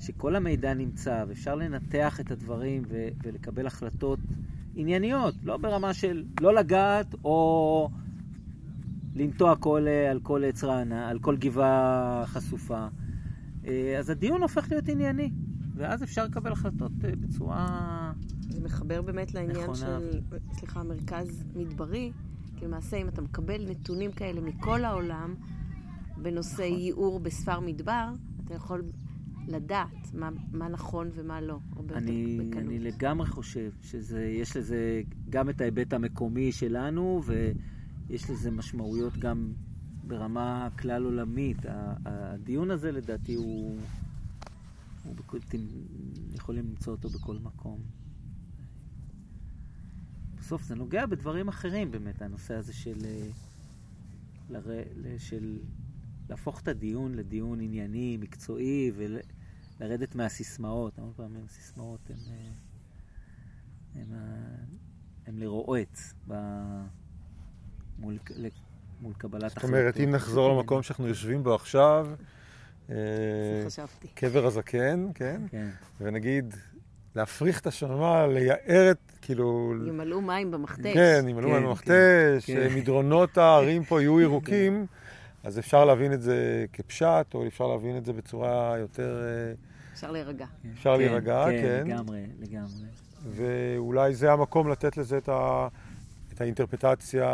שכל 0.00 0.36
המידע 0.36 0.74
נמצא, 0.74 1.24
ואפשר 1.28 1.54
לנתח 1.54 2.20
את 2.20 2.30
הדברים 2.30 2.82
ו- 2.88 3.08
ולקבל 3.22 3.66
החלטות 3.66 4.18
ענייניות, 4.74 5.34
לא 5.42 5.56
ברמה 5.56 5.94
של 5.94 6.24
לא 6.40 6.54
לגעת 6.54 7.14
או 7.24 7.90
לנטוע 9.16 9.56
כל, 9.56 9.86
על 10.10 10.20
כל 10.20 10.44
עץ 10.44 10.64
רענה, 10.64 11.08
על 11.08 11.18
כל 11.18 11.36
גבעה 11.36 12.24
חשופה. 12.26 12.86
אה, 13.66 13.98
אז 13.98 14.10
הדיון 14.10 14.42
הופך 14.42 14.66
להיות 14.70 14.88
ענייני, 14.88 15.30
ואז 15.74 16.02
אפשר 16.02 16.24
לקבל 16.24 16.52
החלטות 16.52 16.92
אה, 17.04 17.10
בצורה... 17.20 18.12
זה 18.48 18.60
מחבר 18.60 19.02
באמת 19.02 19.34
לעניין 19.34 19.60
נכונה. 19.60 19.76
של, 19.76 20.20
סליחה, 20.52 20.82
מרכז 20.82 21.44
מדברי. 21.56 22.12
כי 22.56 22.64
למעשה, 22.64 22.96
אם 22.96 23.08
אתה 23.08 23.22
מקבל 23.22 23.70
נתונים 23.70 24.12
כאלה 24.12 24.40
מכל 24.40 24.84
העולם 24.84 25.34
בנושא 26.22 26.62
נכון. 26.62 26.78
ייעור 26.78 27.20
בספר 27.20 27.60
מדבר, 27.60 28.08
אתה 28.44 28.54
יכול 28.54 28.82
לדעת 29.48 30.14
מה, 30.14 30.30
מה 30.52 30.68
נכון 30.68 31.10
ומה 31.14 31.40
לא, 31.40 31.58
הרבה 31.76 31.96
אני, 31.96 32.12
יותר 32.12 32.44
בקלות. 32.50 32.64
אני 32.64 32.78
לגמרי 32.78 33.26
חושב 33.26 33.70
שיש 33.82 34.56
לזה 34.56 35.02
גם 35.30 35.50
את 35.50 35.60
ההיבט 35.60 35.92
המקומי 35.92 36.52
שלנו, 36.52 37.22
יש 38.10 38.30
לזה 38.30 38.50
משמעויות 38.50 39.16
גם 39.16 39.52
ברמה 40.06 40.68
כלל 40.78 41.04
עולמית. 41.04 41.58
הדיון 42.04 42.70
הזה 42.70 42.92
לדעתי 42.92 43.34
הוא, 43.34 43.78
הוא 45.04 45.14
בכל, 45.14 45.38
אתם 45.48 45.58
יכולים 46.34 46.66
למצוא 46.66 46.92
אותו 46.92 47.08
בכל 47.08 47.38
מקום. 47.38 47.80
בסוף 50.38 50.62
זה 50.62 50.74
נוגע 50.74 51.06
בדברים 51.06 51.48
אחרים 51.48 51.90
באמת, 51.90 52.22
הנושא 52.22 52.54
הזה 52.54 52.72
של, 52.72 52.98
אה, 53.04 53.28
ל, 54.50 55.18
של 55.18 55.58
להפוך 56.28 56.60
את 56.60 56.68
הדיון 56.68 57.14
לדיון 57.14 57.60
ענייני, 57.60 58.16
מקצועי, 58.20 58.90
ולרדת 58.96 60.14
מהסיסמאות. 60.14 60.98
הרבה 60.98 61.12
פעמים 61.12 61.44
הסיסמאות 61.44 62.10
הן, 62.10 62.16
אה, 63.96 64.14
הן, 65.26 65.38
לרועץ 65.38 66.14
מול, 67.98 68.18
מול 69.00 69.12
קבלת 69.18 69.42
החלטות. 69.42 69.62
זאת 69.62 69.64
אומרת, 69.64 70.00
אם 70.00 70.10
נחזור 70.10 70.56
למקום 70.56 70.82
שאנחנו 70.82 71.08
יושבים 71.08 71.42
בו 71.42 71.54
עכשיו, 71.54 72.06
אה. 72.90 72.96
קבר 74.14 74.46
הזקן, 74.46 75.06
כן? 75.14 75.40
כן. 75.50 75.68
ונגיד, 76.00 76.54
להפריך 77.16 77.60
את 77.60 77.66
השלמה, 77.66 78.26
לייער 78.26 78.90
את, 78.90 78.98
כאילו... 79.22 79.74
ימלאו 79.88 80.20
מים 80.20 80.50
במכתש. 80.50 80.94
כן, 80.94 81.24
ימלאו 81.28 81.48
מים 81.48 81.60
כן, 81.62 81.66
במכתש, 81.66 82.46
כן, 82.46 82.68
כן. 82.68 82.74
מדרונות 82.74 83.38
הערים 83.38 83.84
פה 83.84 84.00
יהיו 84.00 84.20
ירוקים, 84.26 84.86
אז 85.44 85.58
אפשר 85.58 85.84
להבין 85.84 86.12
את 86.12 86.22
זה 86.22 86.66
כפשט, 86.72 87.34
או 87.34 87.46
אפשר 87.46 87.66
להבין 87.66 87.96
את 87.96 88.04
זה 88.04 88.12
בצורה 88.12 88.74
יותר... 88.78 89.22
אה, 89.22 89.52
אפשר 89.92 90.10
להירגע. 90.10 90.46
אפשר 90.74 90.96
להירגע, 90.96 91.44
כן. 91.50 91.62
כן, 91.62 91.86
לגמרי, 91.86 92.26
לגמרי. 92.40 92.84
ואולי 93.30 94.14
זה 94.14 94.32
המקום 94.32 94.68
לתת 94.68 94.96
לזה 94.96 95.18
את 95.18 95.28
ה... 95.28 95.68
את 96.36 96.40
האינטרפטציה 96.40 97.26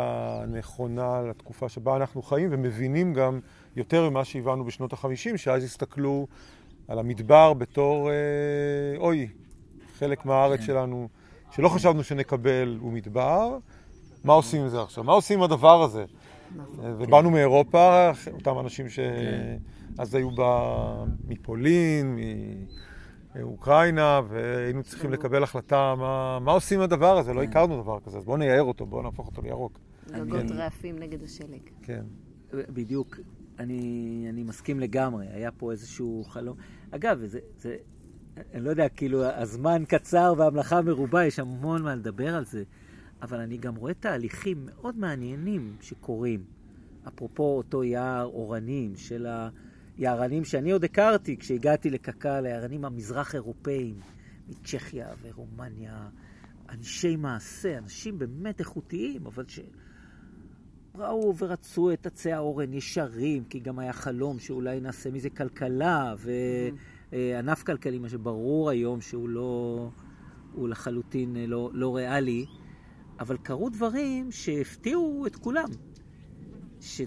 הנכונה 0.43 1.21
לתקופה 1.21 1.69
שבה 1.69 1.95
אנחנו 1.95 2.21
חיים, 2.21 2.49
ומבינים 2.51 3.13
גם 3.13 3.39
יותר 3.75 4.09
ממה 4.09 4.25
שהבנו 4.25 4.65
בשנות 4.65 4.93
החמישים, 4.93 5.37
שאז 5.37 5.63
הסתכלו 5.63 6.27
על 6.87 6.99
המדבר 6.99 7.53
בתור, 7.53 8.09
אה, 8.09 8.97
אוי, 8.97 9.27
חלק 9.97 10.25
מהארץ 10.25 10.59
כן. 10.59 10.65
שלנו, 10.65 11.07
שלא 11.51 11.69
חשבנו 11.69 12.03
שנקבל, 12.03 12.77
הוא 12.79 12.91
מדבר. 12.91 13.57
מה 14.23 14.33
עושים 14.33 14.61
עם 14.61 14.69
זה 14.69 14.81
עכשיו? 14.81 15.03
מה 15.03 15.13
עושים 15.13 15.37
עם 15.39 15.43
הדבר 15.43 15.83
הזה? 15.83 16.05
נכון. 16.55 16.85
אה, 16.85 16.93
ובאנו 16.97 17.31
מאירופה, 17.31 18.11
אותם 18.33 18.59
אנשים 18.59 18.89
שאז 18.89 20.11
כן. 20.11 20.17
היו 20.17 20.29
מפולין, 21.27 22.19
מאוקראינה, 23.35 24.21
והיינו 24.29 24.83
צריכים 24.83 25.11
לקבל 25.11 25.43
החלטה 25.43 25.95
מה, 25.97 26.39
מה 26.39 26.51
עושים 26.51 26.79
עם 26.79 26.83
הדבר 26.83 27.17
הזה, 27.17 27.33
לא 27.33 27.41
כן. 27.41 27.49
הכרנו 27.49 27.81
דבר 27.81 27.99
כזה, 27.99 28.17
אז 28.17 28.25
בואו 28.25 28.37
נייער 28.37 28.63
אותו, 28.63 28.85
בואו 28.85 29.01
נהפוך 29.01 29.27
אותו 29.27 29.41
לירוק. 29.41 29.79
גגות 30.11 30.51
רעפים 30.51 30.99
נגד 30.99 31.23
השלג. 31.23 31.61
כן. 31.81 32.03
בדיוק. 32.53 33.19
אני, 33.59 34.25
אני 34.29 34.43
מסכים 34.43 34.79
לגמרי, 34.79 35.27
היה 35.27 35.51
פה 35.51 35.71
איזשהו 35.71 36.23
חלום. 36.27 36.57
אגב, 36.91 37.25
זה, 37.25 37.39
זה, 37.57 37.75
אני 38.53 38.63
לא 38.63 38.69
יודע, 38.69 38.89
כאילו, 38.89 39.25
הזמן 39.25 39.83
קצר 39.87 40.33
והמלאכה 40.37 40.81
מרובה, 40.81 41.25
יש 41.25 41.39
המון 41.39 41.81
מה 41.81 41.95
לדבר 41.95 42.35
על 42.35 42.45
זה, 42.45 42.63
אבל 43.21 43.39
אני 43.39 43.57
גם 43.57 43.75
רואה 43.75 43.93
תהליכים 43.93 44.65
מאוד 44.65 44.97
מעניינים 44.97 45.75
שקורים. 45.81 46.43
אפרופו 47.07 47.57
אותו 47.57 47.83
יער 47.83 48.25
אורנים 48.25 48.95
של 48.95 49.27
היערנים 49.97 50.45
שאני 50.45 50.71
עוד 50.71 50.83
הכרתי 50.83 51.37
כשהגעתי 51.37 51.89
לקק"ל, 51.89 52.45
היערנים 52.45 52.85
המזרח 52.85 53.35
אירופאים, 53.35 53.95
מצ'כיה 54.47 55.07
ורומניה, 55.21 56.09
אנשי 56.69 57.15
מעשה, 57.15 57.77
אנשים 57.77 58.19
באמת 58.19 58.59
איכותיים, 58.59 59.25
אבל 59.25 59.43
ש... 59.47 59.59
ראו 60.95 61.37
ורצו 61.37 61.93
את 61.93 62.05
עצי 62.05 62.31
האורן 62.31 62.73
ישרים, 62.73 63.43
כי 63.43 63.59
גם 63.59 63.79
היה 63.79 63.93
חלום 63.93 64.39
שאולי 64.39 64.79
נעשה 64.79 65.11
מזה 65.11 65.29
כלכלה, 65.29 66.15
וענף. 67.11 67.63
כלכלי, 67.63 67.97
מה 67.97 68.09
שברור 68.09 68.69
היום 68.69 69.01
שהוא 69.01 69.29
לא, 69.29 69.89
הוא 70.53 70.69
לחלוטין 70.69 71.35
לא, 71.35 71.69
לא 71.73 71.95
ריאלי, 71.95 72.45
אבל 73.19 73.37
קרו 73.37 73.69
דברים 73.69 74.31
שהפתיעו 74.31 75.27
את 75.27 75.35
כולם. 75.35 75.69
ש... 76.81 77.01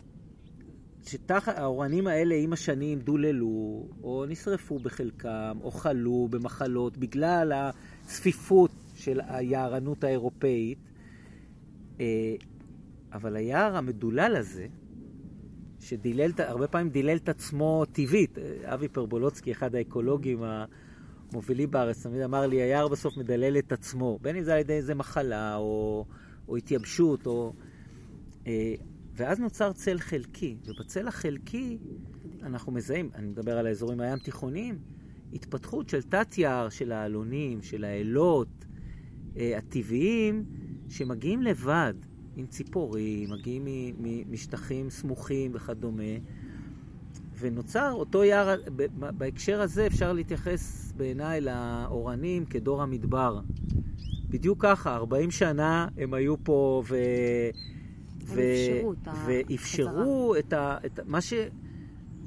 שתחת 1.06 1.58
האורנים 1.58 2.06
האלה 2.06 2.34
עם 2.34 2.52
השנים 2.52 2.98
דוללו, 2.98 3.88
או 4.02 4.24
נשרפו 4.28 4.78
בחלקם, 4.78 5.58
או 5.62 5.70
חלו 5.70 6.28
במחלות 6.30 6.98
בגלל 6.98 7.52
הצפיפות 7.52 8.70
של 8.94 9.20
היערנות 9.28 10.04
האירופאית. 10.04 10.78
אה, 12.00 12.34
אבל 13.12 13.36
היער 13.36 13.76
המדולל 13.76 14.36
הזה, 14.36 14.66
שדילל, 15.80 16.30
הרבה 16.38 16.68
פעמים 16.68 16.88
דילל 16.88 17.16
את 17.16 17.28
עצמו 17.28 17.84
טבעית, 17.92 18.38
אבי 18.64 18.88
פרבולוצקי, 18.88 19.52
אחד 19.52 19.74
האקולוגים 19.74 20.42
המובילים 20.42 21.70
בארץ, 21.70 22.02
תמיד 22.02 22.22
אמר 22.22 22.46
לי, 22.46 22.62
היער 22.62 22.88
בסוף 22.88 23.16
מדלל 23.16 23.58
את 23.58 23.72
עצמו, 23.72 24.18
בין 24.22 24.36
אם 24.36 24.42
זה 24.42 24.54
על 24.54 24.60
ידי 24.60 24.72
איזה 24.72 24.94
מחלה 24.94 25.56
או, 25.56 26.04
או 26.48 26.56
התייבשות, 26.56 27.26
או... 27.26 27.52
ואז 29.16 29.40
נוצר 29.40 29.72
צל 29.72 29.98
חלקי, 29.98 30.56
ובצל 30.66 31.08
החלקי 31.08 31.78
אנחנו 32.42 32.72
מזהים, 32.72 33.10
אני 33.14 33.26
מדבר 33.26 33.58
על 33.58 33.66
האזורים 33.66 34.00
הים 34.00 34.18
תיכוניים, 34.18 34.78
התפתחות 35.32 35.88
של 35.88 36.02
תת-יער, 36.02 36.68
של 36.68 36.92
העלונים, 36.92 37.62
של 37.62 37.84
האלות 37.84 38.48
אה, 39.36 39.58
הטבעיים, 39.58 40.44
שמגיעים 40.88 41.42
לבד. 41.42 41.94
עם 42.36 42.46
ציפורים, 42.46 43.30
מגיעים 43.30 43.66
משטחים 44.30 44.90
סמוכים 44.90 45.50
וכדומה, 45.54 46.02
ונוצר 47.38 47.92
אותו 47.92 48.24
יער, 48.24 48.54
בהקשר 48.96 49.60
הזה 49.60 49.86
אפשר 49.86 50.12
להתייחס 50.12 50.92
בעיניי 50.96 51.40
לאורנים 51.40 52.44
כדור 52.44 52.82
המדבר. 52.82 53.40
בדיוק 54.28 54.62
ככה, 54.62 54.96
40 54.96 55.30
שנה 55.30 55.88
הם 55.96 56.14
היו 56.14 56.44
פה 56.44 56.82
ו... 56.88 56.96
ו... 58.26 58.40
ואפשרו 59.26 60.34
את, 60.38 60.52
ה... 60.52 60.76
את 60.86 61.00
מה 61.06 61.20
ש... 61.20 61.32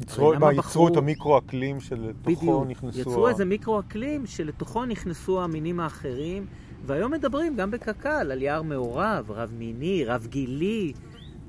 יצרו, 0.01 0.33
מה, 0.33 0.39
בחרו... 0.39 0.59
יצרו 0.59 0.87
את 0.87 0.97
המיקרו-אקלים 0.97 1.79
שלתוכו 1.79 2.65
נכנסו... 2.65 2.99
יצרו 2.99 3.27
ה... 3.27 3.29
איזה 3.29 3.45
מיקרו-אקלים 3.45 4.25
שלתוכו 4.25 4.85
נכנסו 4.85 5.43
המינים 5.43 5.79
האחרים, 5.79 6.45
והיום 6.85 7.11
מדברים 7.11 7.55
גם 7.55 7.71
בקק"ל 7.71 8.31
על 8.31 8.41
יער 8.41 8.61
מעורב, 8.61 9.31
רב 9.31 9.51
מיני, 9.57 10.05
רב 10.05 10.27
גילי. 10.29 10.93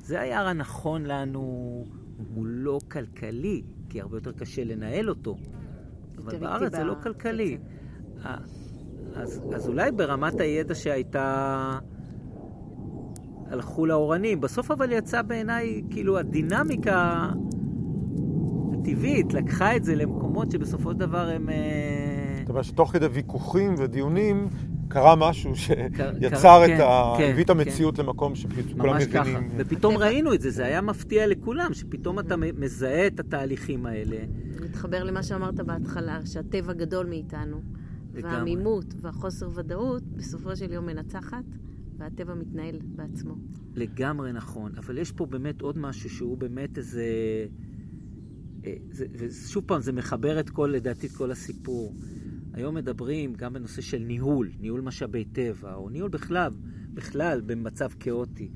זה 0.03 0.21
היער 0.21 0.47
הנכון 0.47 1.07
לנו, 1.07 1.41
הוא 2.35 2.47
לא 2.47 2.79
כלכלי, 2.91 3.63
כי 3.89 4.01
הרבה 4.01 4.17
יותר 4.17 4.33
קשה 4.33 4.65
לנהל 4.65 5.09
אותו. 5.09 5.37
אבל 6.19 6.39
בארץ 6.39 6.73
זה 6.73 6.85
לא 6.85 6.95
כלכלי. 7.03 7.59
אז, 9.15 9.41
אז 9.55 9.69
אולי 9.69 9.93
ברמת 9.93 10.41
הידע 10.41 10.75
שהייתה, 10.75 11.79
הלכו 13.51 13.87
לאורנים. 13.87 14.41
בסוף 14.41 14.71
אבל 14.71 14.93
יצא 14.93 15.23
בעיניי, 15.23 15.83
כאילו, 15.91 16.19
הדינמיקה 16.19 17.29
הטבעית 18.73 19.35
לקחה 19.35 19.77
את 19.77 19.85
זה 19.85 19.95
למקומות 19.95 20.51
שבסופו 20.51 20.93
של 20.93 20.99
דבר 20.99 21.29
הם... 21.29 21.49
אה, 21.49 22.37
זאת 22.41 22.49
אומרת 22.49 22.65
שתוך 22.65 22.93
כדי 22.93 23.07
ויכוחים 23.07 23.75
ודיונים 23.79 24.49
קרה 24.89 25.17
משהו 25.17 25.57
שיצר 25.57 26.65
את 26.65 26.81
ה... 26.81 27.15
כן, 27.19 27.31
הביא 27.31 27.45
את 27.45 27.51
כן. 27.51 27.61
המציאות 27.61 27.97
כן. 27.97 28.03
למקום 28.03 28.35
שכולם 28.35 28.97
מבינים. 28.97 29.13
ככה. 29.13 29.39
ופתאום. 29.57 29.97
ראינו 29.97 30.35
את 30.35 30.41
זה, 30.41 30.51
זה 30.51 30.65
היה 30.65 30.81
מפתיע 30.81 31.27
לכולם, 31.27 31.75
שפתאום 31.75 32.19
אתה 32.19 32.35
מזהה 32.37 33.07
את 33.07 33.21
התהליכים 33.21 33.87
האלה. 33.87 34.17
מתחבר 34.61 35.05
למה 35.05 35.23
שאמרת 35.23 35.61
בהתחלה, 35.61 36.19
שהטבע 36.25 36.73
גדול 36.73 37.07
מאיתנו. 37.07 37.61
והעמימות 38.13 38.95
והחוסר 39.01 39.49
ודאות 39.55 40.03
בסופו 40.03 40.57
של 40.57 40.73
יום 40.73 40.87
מנצחת, 40.87 41.45
והטבע 42.01 42.35
מתנהל 42.35 42.79
בעצמו. 42.83 43.35
לגמרי 43.75 44.33
נכון, 44.33 44.73
אבל 44.77 44.99
יש 44.99 45.13
פה 45.13 45.27
באמת 45.27 45.61
עוד 45.61 45.79
משהו 45.79 46.11
שהוא 46.11 46.39
באמת 46.39 46.79
איזה... 46.79 47.05
אה, 48.65 48.75
זה, 48.91 49.07
ושוב 49.19 49.65
פעם, 49.67 49.81
זה 49.81 49.93
מחבר 49.93 50.41
את 50.41 50.51
כל, 50.51 50.73
לדעתי, 50.75 51.07
את 51.07 51.13
כל 51.13 51.31
הסיפור. 51.31 51.95
היום 52.53 52.75
מדברים 52.75 53.35
גם 53.35 53.53
בנושא 53.53 53.83
של 53.83 53.99
ניהול, 53.99 54.51
ניהול 54.61 54.81
משאבי 54.81 55.25
טבע, 55.25 55.75
או 55.75 55.89
ניהול 55.89 56.11
בכלל, 56.11 56.51
בכלל 56.95 57.41
במצב 57.41 57.89
כאוטי, 58.01 58.51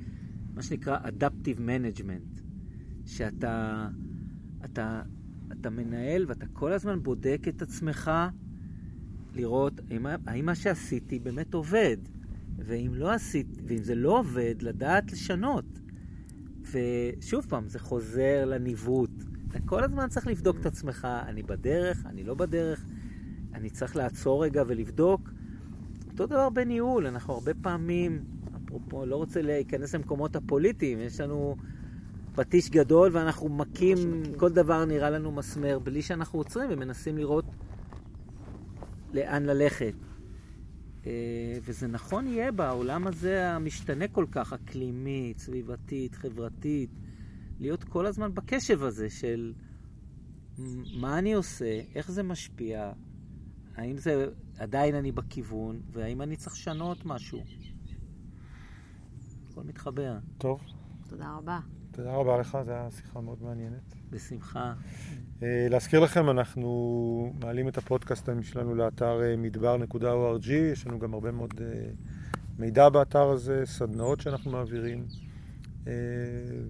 מה 0.54 0.62
שנקרא 0.62 0.98
Adaptive 0.98 1.58
Management, 1.58 2.40
שאתה 3.06 3.88
אתה, 4.64 5.02
אתה 5.52 5.70
מנהל 5.70 6.24
ואתה 6.28 6.46
כל 6.52 6.72
הזמן 6.72 7.02
בודק 7.02 7.40
את 7.48 7.62
עצמך, 7.62 8.10
לראות 9.34 9.80
האם, 9.90 10.06
האם 10.26 10.46
מה 10.46 10.54
שעשיתי 10.54 11.18
באמת 11.18 11.54
עובד, 11.54 11.96
ואם 12.58 12.90
לא 12.94 13.12
עשיתי, 13.12 13.60
ואם 13.66 13.82
זה 13.82 13.94
לא 13.94 14.18
עובד, 14.18 14.54
לדעת 14.60 15.12
לשנות. 15.12 15.64
ושוב 16.70 17.46
פעם, 17.48 17.68
זה 17.68 17.78
חוזר 17.78 18.44
לניווט. 18.44 19.10
אתה 19.48 19.58
כל 19.64 19.84
הזמן 19.84 20.08
צריך 20.08 20.26
לבדוק 20.26 20.56
את 20.60 20.66
עצמך, 20.66 21.08
אני 21.26 21.42
בדרך, 21.42 22.06
אני 22.06 22.24
לא 22.24 22.34
בדרך. 22.34 22.84
אני 23.54 23.70
צריך 23.70 23.96
לעצור 23.96 24.44
רגע 24.44 24.62
ולבדוק. 24.66 25.30
אותו 26.10 26.26
דבר 26.26 26.50
בניהול, 26.50 27.06
אנחנו 27.06 27.34
הרבה 27.34 27.54
פעמים, 27.54 28.24
אפרופו, 28.64 29.06
לא 29.06 29.16
רוצה 29.16 29.42
להיכנס 29.42 29.94
למקומות 29.94 30.36
הפוליטיים, 30.36 31.00
יש 31.00 31.20
לנו 31.20 31.56
פטיש 32.34 32.70
גדול 32.70 33.10
ואנחנו 33.12 33.48
מכים, 33.48 34.22
כל 34.36 34.52
דבר 34.52 34.84
נראה 34.84 35.10
לנו 35.10 35.32
מסמר, 35.32 35.78
בלי 35.78 36.02
שאנחנו 36.02 36.38
עוצרים 36.38 36.70
ומנסים 36.72 37.18
לראות 37.18 37.44
לאן 39.12 39.42
ללכת. 39.42 39.94
אה, 41.06 41.58
וזה 41.62 41.86
נכון 41.86 42.26
יהיה 42.26 42.52
בעולם 42.52 43.06
הזה 43.06 43.50
המשתנה 43.50 44.08
כל 44.08 44.26
כך, 44.30 44.52
אקלימית, 44.52 45.38
סביבתית, 45.38 46.14
חברתית, 46.14 46.90
להיות 47.60 47.84
כל 47.84 48.06
הזמן 48.06 48.34
בקשב 48.34 48.82
הזה 48.82 49.10
של 49.10 49.52
מה 51.00 51.18
אני 51.18 51.32
עושה, 51.32 51.80
איך 51.94 52.10
זה 52.10 52.22
משפיע, 52.22 52.92
האם 53.74 53.98
זה 53.98 54.26
עדיין 54.58 54.94
אני 54.94 55.12
בכיוון, 55.12 55.80
והאם 55.90 56.22
אני 56.22 56.36
צריך 56.36 56.54
לשנות 56.54 57.04
משהו. 57.04 57.40
הכל 59.50 59.62
מתחבר. 59.62 60.18
טוב. 60.38 60.60
תודה 61.08 61.36
רבה. 61.36 61.60
תודה 61.90 62.14
רבה 62.14 62.38
לך, 62.38 62.50
זו 62.50 62.58
הייתה 62.58 62.96
שיחה 62.96 63.20
מאוד 63.20 63.42
מעניינת. 63.42 63.94
בשמחה. 64.10 64.74
אה, 65.42 65.66
להזכיר 65.70 66.00
לכם, 66.00 66.30
אנחנו 66.30 67.32
מעלים 67.40 67.68
את 67.68 67.78
הפודקאסטים 67.78 68.42
שלנו 68.42 68.74
לאתר 68.74 69.22
אה, 69.22 69.36
מדבר.org, 69.36 70.52
יש 70.52 70.86
לנו 70.86 70.98
גם 70.98 71.14
הרבה 71.14 71.30
מאוד 71.30 71.54
אה, 71.60 71.90
מידע 72.58 72.88
באתר 72.88 73.28
הזה, 73.28 73.62
סדנאות 73.64 74.20
שאנחנו 74.20 74.50
מעבירים, 74.50 75.06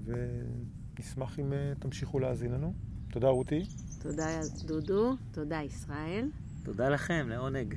ונשמח 0.04 1.38
אם 1.38 1.52
תמשיכו 1.78 2.18
להאזין 2.18 2.52
לנו. 2.52 2.74
תודה 3.10 3.28
רותי. 3.28 3.64
תודה 4.02 4.40
דודו, 4.64 5.12
תודה 5.32 5.62
ישראל. 5.62 6.28
תודה 6.64 6.88
לכם, 6.88 7.26
לעונג. 7.28 7.74